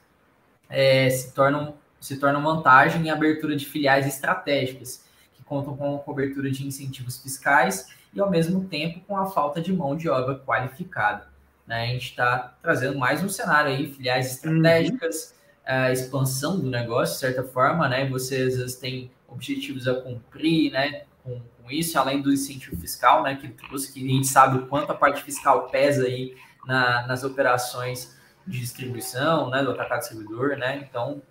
[0.68, 6.50] é, se, torna, se torna vantagem em abertura de filiais estratégicas, que contam com cobertura
[6.50, 11.33] de incentivos fiscais e, ao mesmo tempo, com a falta de mão de obra qualificada.
[11.66, 11.84] Né?
[11.84, 15.34] A gente está trazendo mais um cenário aí, filiais estratégicas,
[15.66, 15.92] uhum.
[15.92, 18.06] expansão do negócio, de certa forma, né?
[18.08, 21.04] Você às vezes tem objetivos a cumprir, né?
[21.22, 23.36] Com, com isso, além do incentivo fiscal, né?
[23.36, 26.36] Que trouxe que a gente sabe o quanto a parte fiscal pesa aí
[26.66, 28.14] na, nas operações
[28.46, 29.62] de distribuição, né?
[29.62, 30.86] Do atacado servidor, né?
[30.88, 31.22] Então,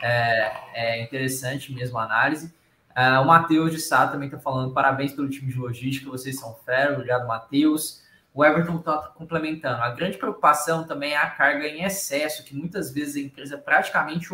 [0.00, 2.52] é, é interessante mesmo a análise.
[2.96, 6.54] Uh, o Matheus de Sá também está falando parabéns pelo time de logística, vocês são
[6.66, 8.01] fera, obrigado, Matheus.
[8.34, 9.82] O Everton está complementando.
[9.82, 14.28] A grande preocupação também é a carga em excesso, que muitas vezes a empresa praticamente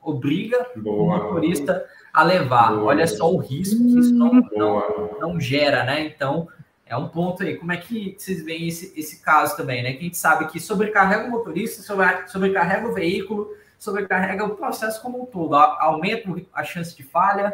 [0.00, 1.02] obriga Boa.
[1.02, 2.72] o motorista a levar.
[2.72, 2.84] Boa.
[2.84, 6.06] Olha só o risco que isso não, não, não, gera, né?
[6.06, 6.46] Então,
[6.86, 7.56] é um ponto aí.
[7.56, 9.92] Como é que vocês veem esse, esse caso também, né?
[9.94, 11.82] Que a gente sabe que sobrecarrega o motorista,
[12.28, 15.56] sobrecarrega o veículo, sobrecarrega o processo como um todo.
[15.56, 17.52] Aumenta a chance de falha,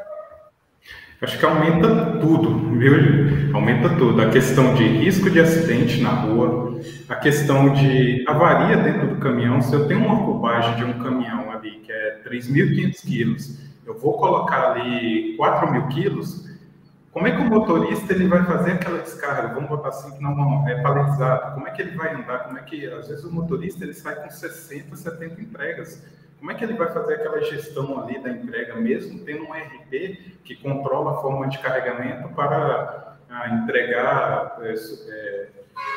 [1.20, 3.54] Acho que aumenta tudo, viu?
[3.54, 4.20] Aumenta tudo.
[4.20, 9.62] A questão de risco de acidente na rua, a questão de avaria dentro do caminhão.
[9.62, 14.18] Se eu tenho uma ocupagem de um caminhão ali que é 3.500 quilos, eu vou
[14.18, 16.46] colocar ali 4.000 quilos,
[17.16, 19.54] como é que o motorista ele vai fazer aquela descarga?
[19.54, 21.54] Vamos botar assim que não é paletizado.
[21.54, 22.40] Como é que ele vai andar?
[22.40, 26.02] Como é que às vezes o motorista ele sai com 60, 70 entregas?
[26.38, 30.40] Como é que ele vai fazer aquela gestão ali da entrega, mesmo tendo um RP
[30.44, 35.48] que controla a forma de carregamento para ah, entregar, é, é,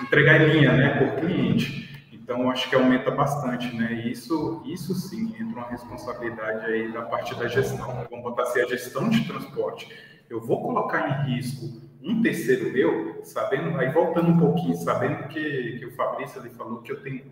[0.02, 1.90] entregar em linha né, por cliente?
[2.12, 3.92] Então, acho que aumenta bastante, né?
[4.06, 8.06] Isso, isso sim entra uma responsabilidade aí da parte da gestão.
[8.10, 9.90] Vamos botar assim, a gestão de transporte.
[10.30, 15.80] Eu vou colocar em risco um terceiro meu, sabendo, aí voltando um pouquinho, sabendo que,
[15.80, 17.24] que o Fabrício ali falou que eu tenho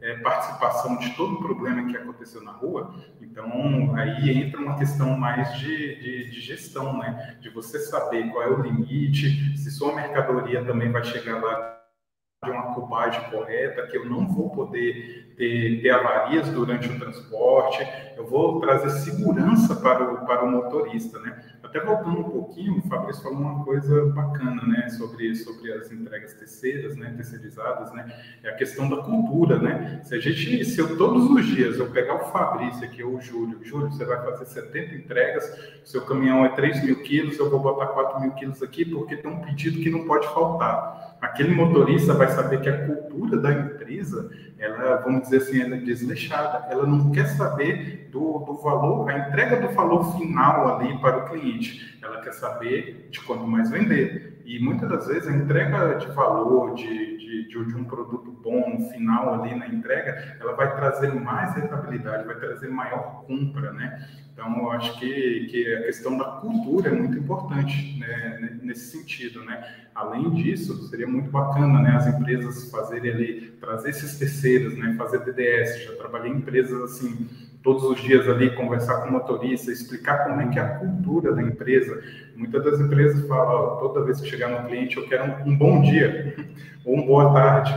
[0.00, 5.16] é, participação de todo o problema que aconteceu na rua, então aí entra uma questão
[5.16, 7.36] mais de, de, de, gestão, né?
[7.40, 11.78] De você saber qual é o limite, se sua mercadoria também vai chegar lá
[12.44, 17.86] de uma cubagem correta, que eu não vou poder ter, ter avarias durante o transporte,
[18.16, 21.51] eu vou trazer segurança para o, para o motorista, né?
[21.72, 26.34] Até voltando um pouquinho, o Fabrício falou uma coisa bacana, né, sobre, sobre as entregas
[26.34, 30.98] terceiras, né, terceirizadas, né, é a questão da cultura, né, se a gente, se eu
[30.98, 34.44] todos os dias eu pegar o Fabrício aqui, ou o Júlio, Júlio, você vai fazer
[34.44, 38.84] 70 entregas, seu caminhão é 3 mil quilos, eu vou botar 4 mil quilos aqui,
[38.84, 41.11] porque tem um pedido que não pode faltar.
[41.22, 45.78] Aquele motorista vai saber que a cultura da empresa, ela, vamos dizer assim, ela é
[45.78, 51.18] desleixada, ela não quer saber do, do valor, a entrega do valor final ali para
[51.18, 51.96] o cliente.
[52.02, 54.31] Ela quer saber de quanto mais vender.
[54.44, 58.88] E muitas das vezes a entrega de valor, de, de, de, um produto bom no
[58.90, 64.08] final ali na entrega, ela vai trazer mais rentabilidade, vai trazer maior compra, né?
[64.32, 69.44] Então, eu acho que, que a questão da cultura é muito importante né, nesse sentido,
[69.44, 69.62] né?
[69.94, 75.18] Além disso, seria muito bacana, né, as empresas fazerem ali, trazer esses terceiros, né, fazer
[75.18, 75.84] DDS.
[75.84, 77.28] Já trabalhei em empresas assim,
[77.62, 81.34] todos os dias ali, conversar com o motorista, explicar como é que é a cultura
[81.34, 82.02] da empresa.
[82.42, 85.80] Muitas das empresas falam, toda vez que chegar no cliente, eu quero um, um bom
[85.80, 86.34] dia
[86.84, 87.72] ou uma boa tarde.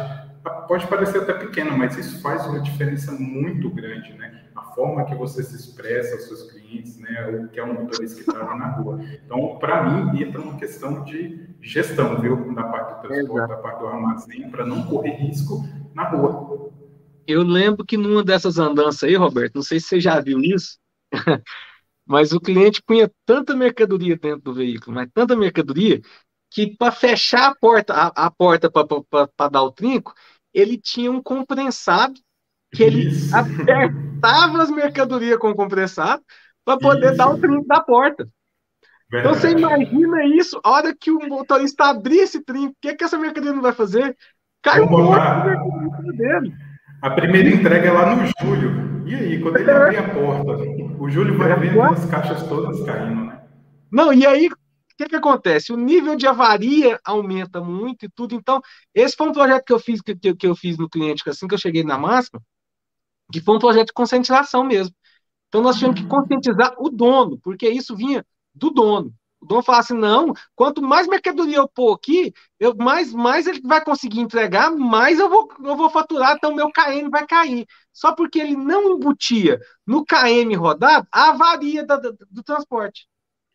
[0.68, 4.46] Pode parecer até pequeno, mas isso faz uma diferença muito grande, né?
[4.56, 7.46] A forma que você se expressa aos seus clientes, né?
[7.46, 9.00] O que é um motorista que está na rua.
[9.24, 12.52] Então, para mim, entra uma questão de gestão, viu?
[12.56, 13.50] Da parte do transporte, Exato.
[13.50, 15.64] da parte do armazém, para não correr risco
[15.94, 16.72] na rua.
[17.28, 20.80] Eu lembro que numa dessas andanças aí, Roberto, não sei se você já viu isso,
[22.06, 26.02] mas o cliente punha tanta mercadoria dentro do veículo, mas tanta mercadoria,
[26.52, 30.14] que para fechar a porta, a, a porta para dar o trinco,
[30.54, 32.14] ele tinha um compressado
[32.72, 33.36] que ele Isso.
[33.36, 36.24] apertava as mercadorias com o compressado
[36.64, 37.18] para poder Isso.
[37.18, 38.28] dar o trinco da porta.
[39.10, 39.36] Verdade.
[39.38, 43.04] Então você imagina isso, a hora que o motorista abrir esse trinco, o que, que
[43.04, 44.16] essa mercadoria não vai fazer?
[44.62, 46.65] Cai um monte de mercadoria dele.
[47.06, 49.06] A primeira entrega é lá no Júlio.
[49.06, 50.54] E aí, quando ele abrir a porta,
[51.00, 53.44] o Júlio vai ver as caixas todas caindo, né?
[53.92, 54.56] Não, e aí, o
[54.98, 55.72] que, que acontece?
[55.72, 58.34] O nível de avaria aumenta muito e tudo.
[58.34, 58.60] Então,
[58.92, 61.54] esse foi um projeto que eu fiz, que, que eu fiz no cliente, assim que
[61.54, 62.42] eu cheguei na máxima,
[63.32, 64.96] que foi um projeto de conscientização mesmo.
[65.48, 69.14] Então, nós tínhamos que conscientizar o dono, porque isso vinha do dono.
[69.46, 73.62] O dono fala assim: não, quanto mais mercadoria eu pôr aqui, eu, mais, mais ele
[73.64, 77.68] vai conseguir entregar, mais eu vou, eu vou faturar, então meu KM vai cair.
[77.94, 83.08] Só porque ele não embutia no KM rodado a avaria da, do, do transporte.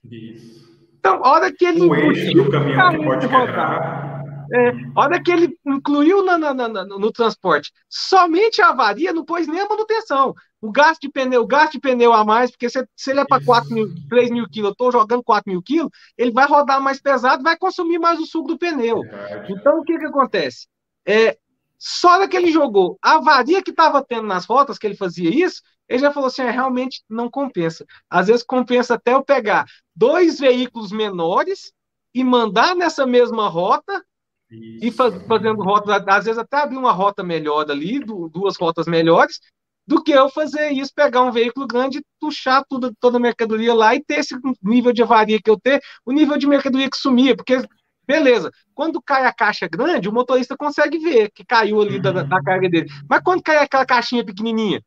[0.09, 0.71] Isso.
[0.99, 4.20] Então, a hora que ele o eixo do caminhão que pode quebrar.
[4.53, 9.25] É, a hora que ele incluiu na, na, na, no transporte somente a avaria, não
[9.25, 10.35] pôs nem a manutenção.
[10.61, 13.25] O gasto de pneu, o gasto de pneu a mais, porque se, se ele é
[13.25, 16.83] para 4 mil, 3 mil quilos, eu estou jogando 4 mil quilos, ele vai rodar
[16.83, 19.03] mais pesado, vai consumir mais o suco do pneu.
[19.49, 20.67] Então, o que, que acontece?
[21.07, 21.39] É,
[21.79, 25.31] só hora que ele jogou a avaria que estava tendo nas rotas, que ele fazia
[25.31, 27.87] isso, ele já falou assim: é, realmente não compensa.
[28.09, 29.65] Às vezes compensa até eu pegar
[29.97, 31.73] dois veículos menores
[32.15, 34.05] e mandar nessa mesma rota
[34.51, 34.85] isso.
[34.85, 39.39] E faz, fazendo rotas, às vezes até abrir uma rota melhor ali, duas rotas melhores,
[39.87, 43.95] do que eu fazer isso, pegar um veículo grande, puxar tudo, toda a mercadoria lá
[43.95, 47.35] e ter esse nível de avaria que eu ter, o nível de mercadoria que sumia,
[47.35, 47.61] porque,
[48.07, 52.43] beleza, quando cai a caixa grande, o motorista consegue ver que caiu ali da, da
[52.43, 52.89] carga dele.
[53.09, 54.81] Mas quando cai aquela caixinha pequenininha,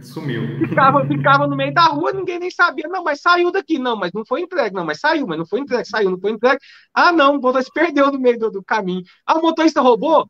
[0.00, 0.58] Sumiu.
[0.58, 2.88] Ficava, ficava no meio da rua, ninguém nem sabia.
[2.88, 3.78] Não, mas saiu daqui.
[3.78, 4.74] Não, mas não foi entregue.
[4.74, 5.86] Não, mas saiu, mas não foi entregue.
[5.86, 6.58] Saiu, não foi entregue.
[6.94, 9.02] Ah, não, o motorista perdeu no meio do, do caminho.
[9.26, 10.28] Ah, o motorista roubou?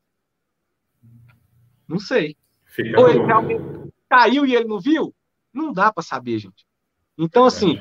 [1.86, 2.36] Não sei.
[2.66, 3.62] Fica Ou ele realmente
[4.08, 5.14] caiu e ele não viu?
[5.52, 6.66] Não dá para saber, gente.
[7.16, 7.78] Então, assim,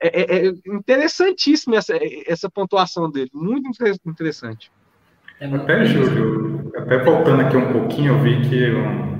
[0.00, 1.94] é, é, é interessantíssimo essa,
[2.26, 3.30] essa pontuação dele.
[3.34, 3.68] Muito
[4.06, 4.70] interessante.
[5.40, 9.15] Até, Júlio, até voltando aqui um pouquinho, eu vi que um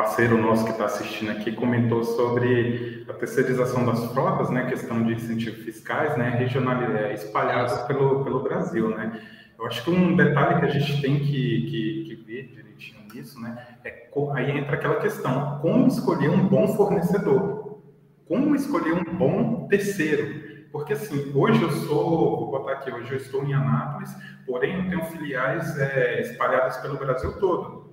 [0.00, 5.12] parceiro nosso que está assistindo aqui comentou sobre a terceirização das frotas, né, questão de
[5.12, 9.20] incentivos fiscais, né, regional, é, espalhados pelo, pelo Brasil, né.
[9.58, 13.38] Eu acho que um detalhe que a gente tem que, que, que ver direitinho nisso,
[13.42, 17.82] né, é aí entra aquela questão, como escolher um bom fornecedor,
[18.26, 23.18] como escolher um bom terceiro, porque assim, hoje eu sou, vou botar aqui, hoje eu
[23.18, 27.89] estou em Anápolis, porém eu tenho filiais é, espalhadas pelo Brasil todo.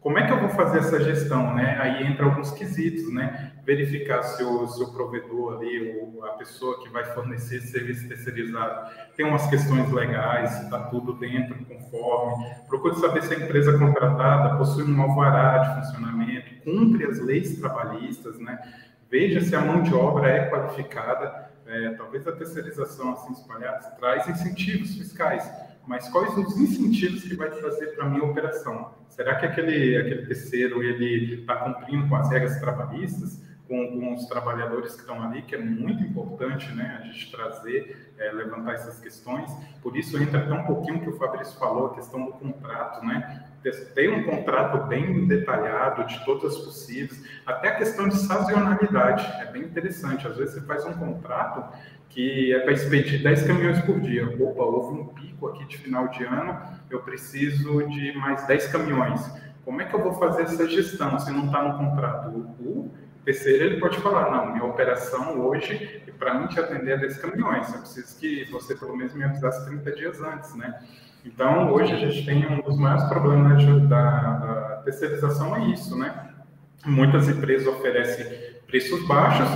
[0.00, 1.76] Como é que eu vou fazer essa gestão, né?
[1.80, 3.52] Aí entra alguns quesitos, né?
[3.64, 8.06] Verificar se o, se o provedor ali, ou a pessoa que vai fornecer esse serviço
[8.06, 12.46] terceirizado, tem umas questões legais, se está tudo dentro, conforme.
[12.68, 18.38] Procure saber se a empresa contratada possui um alvará de funcionamento, cumpre as leis trabalhistas,
[18.38, 18.56] né?
[19.10, 21.48] Veja se a mão de obra é qualificada.
[21.66, 25.46] É, talvez a terceirização assim espalhada traz incentivos fiscais
[25.88, 28.92] mas quais os incentivos que vai trazer para a minha operação?
[29.08, 34.26] Será que aquele, aquele terceiro ele está cumprindo com as regras trabalhistas, com, com, os
[34.26, 38.98] trabalhadores que estão ali, que é muito importante né, a gente trazer, é, levantar essas
[38.98, 39.50] questões.
[39.82, 43.44] Por isso entra até um pouquinho que o Fabrício falou, a questão do contrato, né?
[43.94, 49.52] Ter um contrato bem detalhado de todas as possíveis, até a questão de sazonalidade, é
[49.52, 50.26] bem interessante.
[50.26, 51.76] Às vezes você faz um contrato
[52.08, 54.26] que é para expedir 10 caminhões por dia.
[54.42, 56.58] Opa, houve um pico aqui de final de ano,
[56.88, 59.30] eu preciso de mais 10 caminhões.
[59.64, 62.30] Como é que eu vou fazer essa gestão se não está no contrato?
[62.60, 62.90] O
[63.28, 67.70] terceiro ele pode falar, não, minha operação hoje, para mim te atender a 10 caminhões,
[67.74, 70.82] eu preciso que você pelo menos me avisasse 30 dias antes, né?
[71.22, 76.30] Então, hoje a gente tem um dos maiores problemas da, da terceirização é isso, né?
[76.86, 78.26] Muitas empresas oferecem
[78.66, 79.46] preços baixos,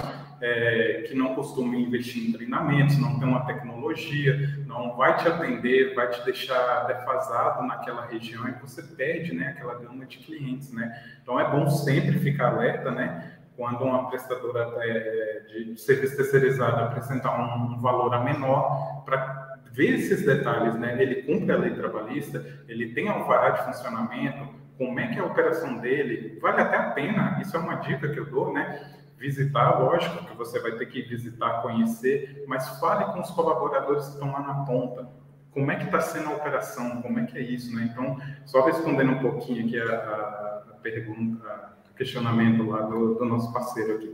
[0.43, 5.95] é, que não costuma investir em treinamentos, não tem uma tecnologia, não vai te atender,
[5.95, 10.71] vai te deixar defasado naquela região e você perde né, aquela gama de clientes.
[10.73, 10.93] Né?
[11.23, 13.39] Então é bom sempre ficar alerta, né?
[13.63, 20.27] Quando uma prestadora é, de serviço terceirizado apresentar um, valor a menor para ver esses
[20.27, 21.01] detalhes, né?
[21.01, 25.27] Ele cumpre a lei trabalhista, ele tem alvará de funcionamento, como é que é a
[25.27, 28.97] operação dele, vale até a pena, isso é uma dica que eu dou, né?
[29.17, 34.15] visitar, lógico que você vai ter que visitar, conhecer, mas fale com os colaboradores que
[34.15, 35.09] estão lá na ponta.
[35.53, 37.01] Como é que está sendo a operação?
[37.01, 37.89] Como é que é isso, né?
[37.93, 43.53] Então, só respondendo um pouquinho aqui a, a pergunta, o questionamento lá do, do nosso
[43.53, 44.13] parceiro aqui.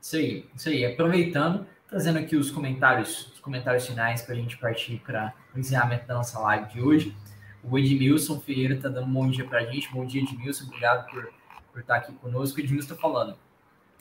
[0.00, 0.84] Isso aí, isso aí.
[0.84, 6.06] Aproveitando, trazendo aqui os comentários, os comentários finais para a gente partir para o encerramento
[6.06, 7.16] da nossa live de hoje.
[7.62, 9.92] O Edmilson Ferreira está dando um bom dia para a gente.
[9.92, 10.64] Bom dia, Edmilson.
[10.64, 11.32] Obrigado por,
[11.72, 12.58] por estar aqui conosco.
[12.58, 13.36] O Edmilson está falando.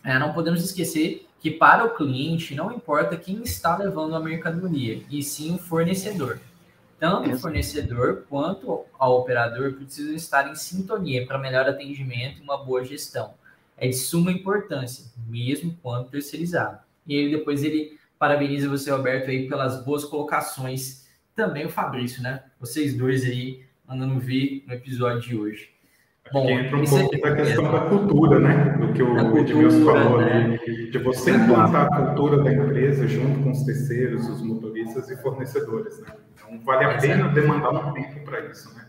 [0.04, 5.04] É, não podemos esquecer que para o cliente não importa quem está levando a mercadoria,
[5.10, 6.40] e sim o fornecedor.
[7.02, 12.64] Tanto o fornecedor quanto o operador precisam estar em sintonia para melhor atendimento e uma
[12.64, 13.34] boa gestão.
[13.76, 16.78] É de suma importância, mesmo quando terceirizado.
[17.08, 21.08] E ele depois ele parabeniza você, Roberto, aí pelas boas colocações.
[21.36, 22.44] Também o Fabrício, né?
[22.60, 25.72] Vocês dois aí mandando vir no episódio de hoje.
[26.32, 27.72] Bom, que entra um pouco da questão é...
[27.72, 28.78] da cultura, né?
[28.80, 30.60] Do que o Edmilson falou né?
[30.64, 35.18] ali, de você implantar a cultura da empresa junto com os terceiros, os motoristas e
[35.18, 36.14] fornecedores, né?
[36.52, 38.86] Então, vale a pena demandar um tempo para isso, né?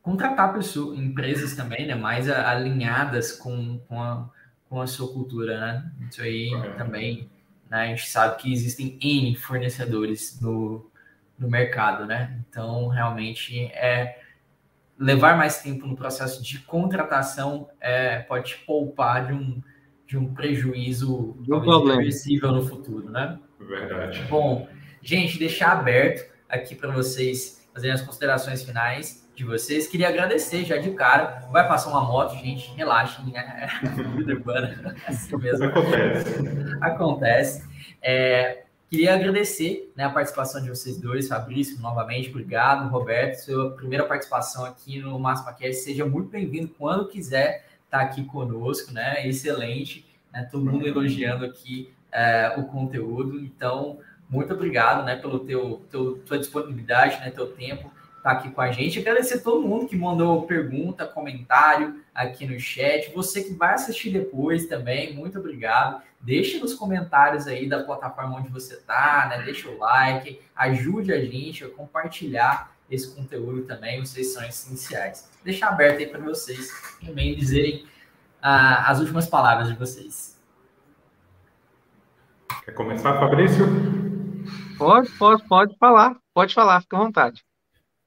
[0.00, 1.94] Contratar pessoas, empresas também, né?
[1.96, 4.28] Mais alinhadas com, com, a,
[4.68, 5.92] com a sua cultura, né?
[6.08, 6.70] Isso aí é.
[6.74, 7.28] também,
[7.68, 7.82] né?
[7.82, 10.88] A gente sabe que existem N fornecedores no,
[11.36, 12.38] no mercado, né?
[12.48, 14.20] Então, realmente, é
[14.96, 19.60] levar mais tempo no processo de contratação é, pode te poupar de um,
[20.06, 23.36] de um prejuízo irreversível no futuro, né?
[23.58, 24.22] Verdade.
[24.28, 24.68] Bom,
[25.02, 29.86] gente, deixar aberto aqui para vocês fazerem as considerações finais de vocês.
[29.86, 31.48] Queria agradecer já de cara.
[31.50, 33.32] Vai passar uma moto, gente, relaxem.
[33.32, 33.68] Né?
[34.16, 34.94] Vida urbana.
[35.08, 35.64] Assim mesmo.
[35.64, 36.34] Acontece.
[36.80, 37.68] Acontece.
[38.02, 44.04] É, Queria agradecer né, a participação de vocês dois, Fabrício, novamente, obrigado, Roberto, sua primeira
[44.04, 49.26] participação aqui no Máximo Cast, seja muito bem-vindo quando quiser estar tá aqui conosco, né?
[49.26, 50.46] Excelente, né?
[50.52, 53.98] Todo mundo elogiando aqui é, o conteúdo, então
[54.32, 58.70] muito obrigado, né, pelo teu, teu tua disponibilidade, né, teu tempo tá aqui com a
[58.70, 58.98] gente.
[59.00, 63.12] Agradecer todo mundo que mandou pergunta, comentário aqui no chat.
[63.12, 66.00] Você que vai assistir depois também, muito obrigado.
[66.20, 69.42] Deixe nos comentários aí da plataforma onde você está, né?
[69.42, 73.98] Deixa o like, ajude a gente a compartilhar esse conteúdo também.
[73.98, 75.28] Vocês são essenciais.
[75.44, 76.70] Deixar aberto aí para vocês
[77.04, 77.84] também dizerem
[78.40, 80.40] ah, as últimas palavras de vocês.
[82.64, 84.11] Quer começar, Fabrício?
[84.76, 86.16] Pode, pode, pode falar.
[86.34, 87.42] Pode falar, fica à vontade.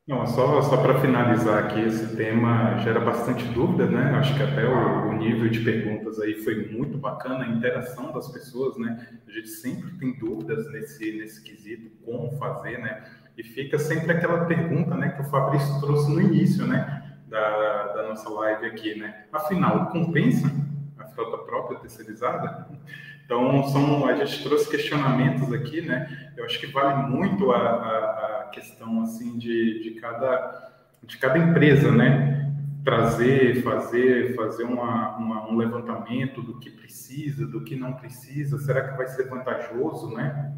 [0.08, 4.12] Não, só, só para finalizar aqui, esse tema gera bastante dúvida, né?
[4.20, 8.32] Acho que até o, o, nível de perguntas aí foi muito bacana, a interação das
[8.32, 9.20] pessoas, né?
[9.28, 13.04] A gente sempre tem dúvidas nesse, nesse quesito, como fazer, né?
[13.36, 18.08] E fica sempre aquela pergunta, né, que o Fabrício trouxe no início, né, da, da
[18.10, 19.26] nossa live aqui, né?
[19.34, 20.52] Afinal, compensa
[21.00, 22.68] a frota própria terceirizada?
[23.26, 26.32] Então, são, a gente trouxe questionamentos aqui, né?
[26.38, 30.72] Eu acho que vale muito a, a, a questão, assim, de, de, cada,
[31.04, 32.54] de cada empresa, né?
[32.84, 38.60] Trazer, fazer, fazer uma, uma, um levantamento do que precisa, do que não precisa.
[38.60, 40.54] Será que vai ser vantajoso, né?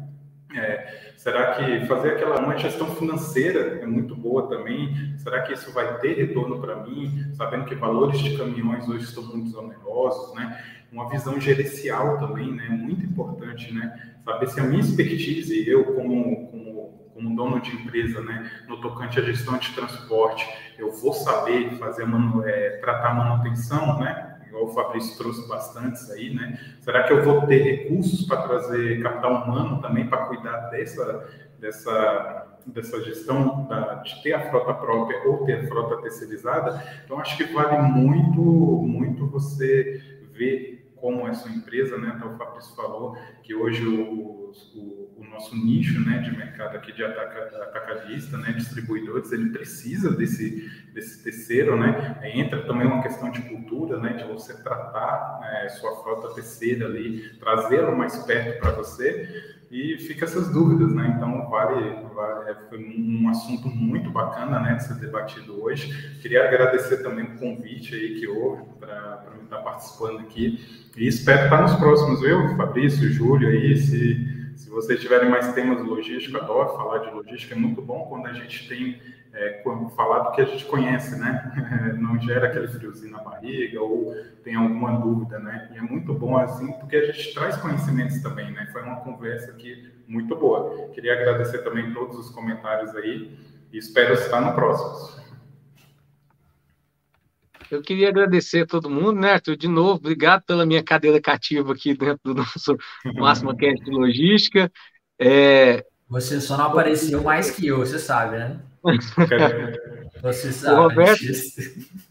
[0.54, 5.14] É, será que fazer aquela uma gestão financeira é muito boa também?
[5.18, 7.32] Será que isso vai ter retorno para mim?
[7.34, 10.58] Sabendo que valores de caminhões hoje estão muito onerosos, né?
[10.92, 12.68] uma visão gerencial também, né?
[12.68, 14.14] Muito importante, né?
[14.24, 18.50] Saber se a minha expertise, eu como, como, como dono de empresa, né?
[18.66, 24.27] No tocante à gestão de transporte, eu vou saber fazer, manu, é, tratar manutenção, né?
[24.48, 26.58] Igual o Fabrício trouxe bastantes aí, né?
[26.80, 31.28] Será que eu vou ter recursos para trazer capital humano também para cuidar dessa,
[31.58, 36.82] dessa, dessa gestão da, de ter a frota própria ou ter a frota terceirizada?
[37.04, 40.00] Então, acho que vale muito, muito você
[40.32, 42.12] ver como é sua empresa, né?
[42.16, 46.92] Até o Fabrício falou que hoje o, o, o nosso nicho, né, de mercado aqui
[46.92, 52.20] de ataca, atacadista, né, distribuidores, ele precisa desse desse terceiro, né?
[52.34, 57.36] Entra também uma questão de cultura, né, de você tratar é, sua frota terceira ali,
[57.38, 61.14] trazê-la mais perto para você e fica essas dúvidas, né?
[61.16, 66.18] Então vale, vale é, foi um assunto muito bacana, né, de ser debatido hoje.
[66.20, 71.62] Queria agradecer também o convite aí que houve para estar participando aqui e espero estar
[71.62, 76.70] nos próximos, viu, Fabrício, Júlio aí, se, se vocês tiverem mais temas de logística, adoro
[76.70, 79.00] falar de logística, é muito bom quando a gente tem
[79.32, 79.62] é,
[79.94, 81.94] falar do que a gente conhece, né?
[82.00, 85.70] Não gera aquele friozinho na barriga ou tem alguma dúvida, né?
[85.72, 88.68] E é muito bom assim, porque a gente traz conhecimentos também, né?
[88.72, 90.88] Foi uma conversa aqui muito boa.
[90.88, 93.38] Queria agradecer também todos os comentários aí
[93.72, 95.27] e espero estar no próximo.
[97.70, 99.56] Eu queria agradecer a todo mundo, né, Arthur?
[99.56, 102.76] De novo, obrigado pela minha cadeira cativa aqui dentro do nosso
[103.16, 104.70] Máximo Cast de Logística.
[105.18, 105.84] É...
[106.08, 108.60] Você só não apareceu mais que eu, você sabe, né?
[110.22, 110.74] Você sabe.
[110.74, 111.22] O Roberto,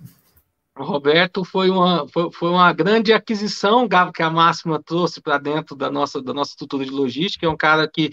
[0.79, 5.39] O Roberto foi uma, foi, foi uma grande aquisição, Gabo, que a Máxima trouxe para
[5.39, 7.45] dentro da nossa, da nossa estrutura de logística.
[7.45, 8.11] É um cara que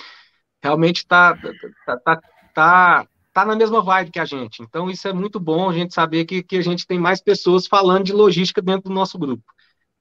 [0.62, 2.20] realmente está tá, tá,
[2.55, 4.62] tá, tá na mesma vibe que a gente.
[4.62, 7.66] Então, isso é muito bom a gente saber que, que a gente tem mais pessoas
[7.66, 9.43] falando de logística dentro do nosso grupo.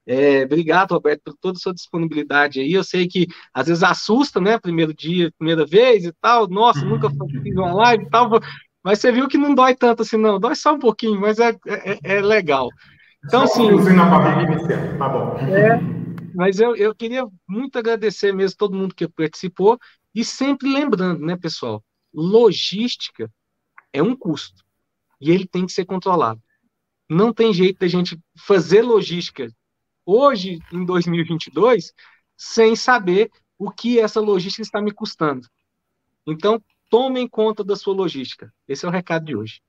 [0.05, 2.71] É, obrigado, Roberto, por toda a sua disponibilidade aí.
[2.71, 4.59] Eu sei que às vezes assusta, né?
[4.59, 6.47] Primeiro dia, primeira vez e tal.
[6.47, 8.29] Nossa, nunca fiz uma live e tal.
[8.83, 10.39] Mas você viu que não dói tanto assim, não.
[10.39, 12.67] Dói só um pouquinho, mas é, é, é legal.
[13.25, 13.93] Então, só assim.
[13.93, 15.37] na barriga tá bom.
[15.37, 15.79] É,
[16.35, 19.79] mas eu, eu queria muito agradecer mesmo todo mundo que participou.
[20.13, 21.81] E sempre lembrando, né, pessoal?
[22.13, 23.31] Logística
[23.91, 24.63] é um custo.
[25.19, 26.41] E ele tem que ser controlado.
[27.09, 29.47] Não tem jeito da gente fazer logística
[30.05, 31.93] hoje, em 2022,
[32.35, 35.47] sem saber o que essa logística está me custando.
[36.25, 38.53] Então, tomem conta da sua logística.
[38.67, 39.61] Esse é o recado de hoje.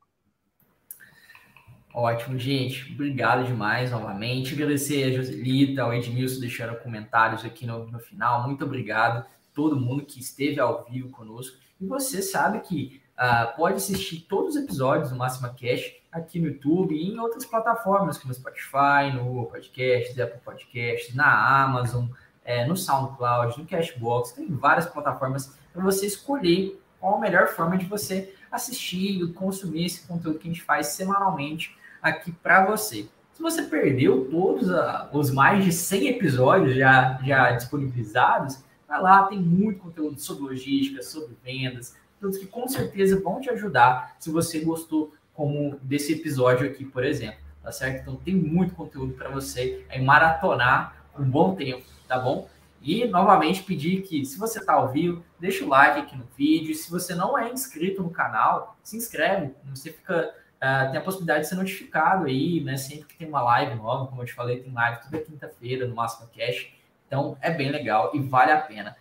[1.93, 2.93] Ótimo, gente.
[2.93, 4.53] Obrigado demais novamente.
[4.53, 8.45] Agradecer a Joselita, ao Edmilson deixaram comentários aqui no, no final.
[8.47, 9.25] Muito obrigado
[9.55, 11.57] todo mundo que esteve ao vivo conosco.
[11.81, 16.47] E você sabe que uh, pode assistir todos os episódios do Máxima Cash aqui no
[16.47, 22.07] YouTube e em outras plataformas, como Spotify, no Podcast, Apple Podcasts, na Amazon,
[22.45, 24.33] é, no SoundCloud, no Cashbox.
[24.33, 29.87] Tem várias plataformas para você escolher qual a melhor forma de você assistir e consumir
[29.87, 33.09] esse conteúdo que a gente faz semanalmente aqui para você.
[33.33, 39.24] Se você perdeu todos uh, os mais de 100 episódios já, já disponibilizados, Vai lá,
[39.24, 44.30] tem muito conteúdo sobre logística, sobre vendas, todos que com certeza vão te ajudar se
[44.30, 48.03] você gostou como desse episódio aqui, por exemplo, tá certo?
[48.03, 52.49] Então tem muito conteúdo para você aí maratonar um bom tempo, tá bom?
[52.80, 56.74] E novamente pedir que, se você está ao vivo, deixa o like aqui no vídeo.
[56.74, 59.55] Se você não é inscrito no canal, se inscreve.
[59.70, 62.76] Você fica uh, tem a possibilidade de ser notificado aí, né?
[62.76, 65.95] Sempre que tem uma live nova, como eu te falei, tem live toda quinta-feira no
[65.95, 66.72] Máximo Cash.
[67.07, 68.97] Então é bem legal e vale a pena.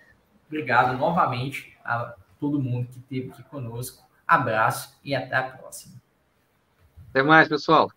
[0.47, 4.03] Obrigado novamente a todo mundo que esteve aqui conosco.
[4.27, 5.95] Abraço e até a próxima.
[7.09, 7.91] Até mais, pessoal.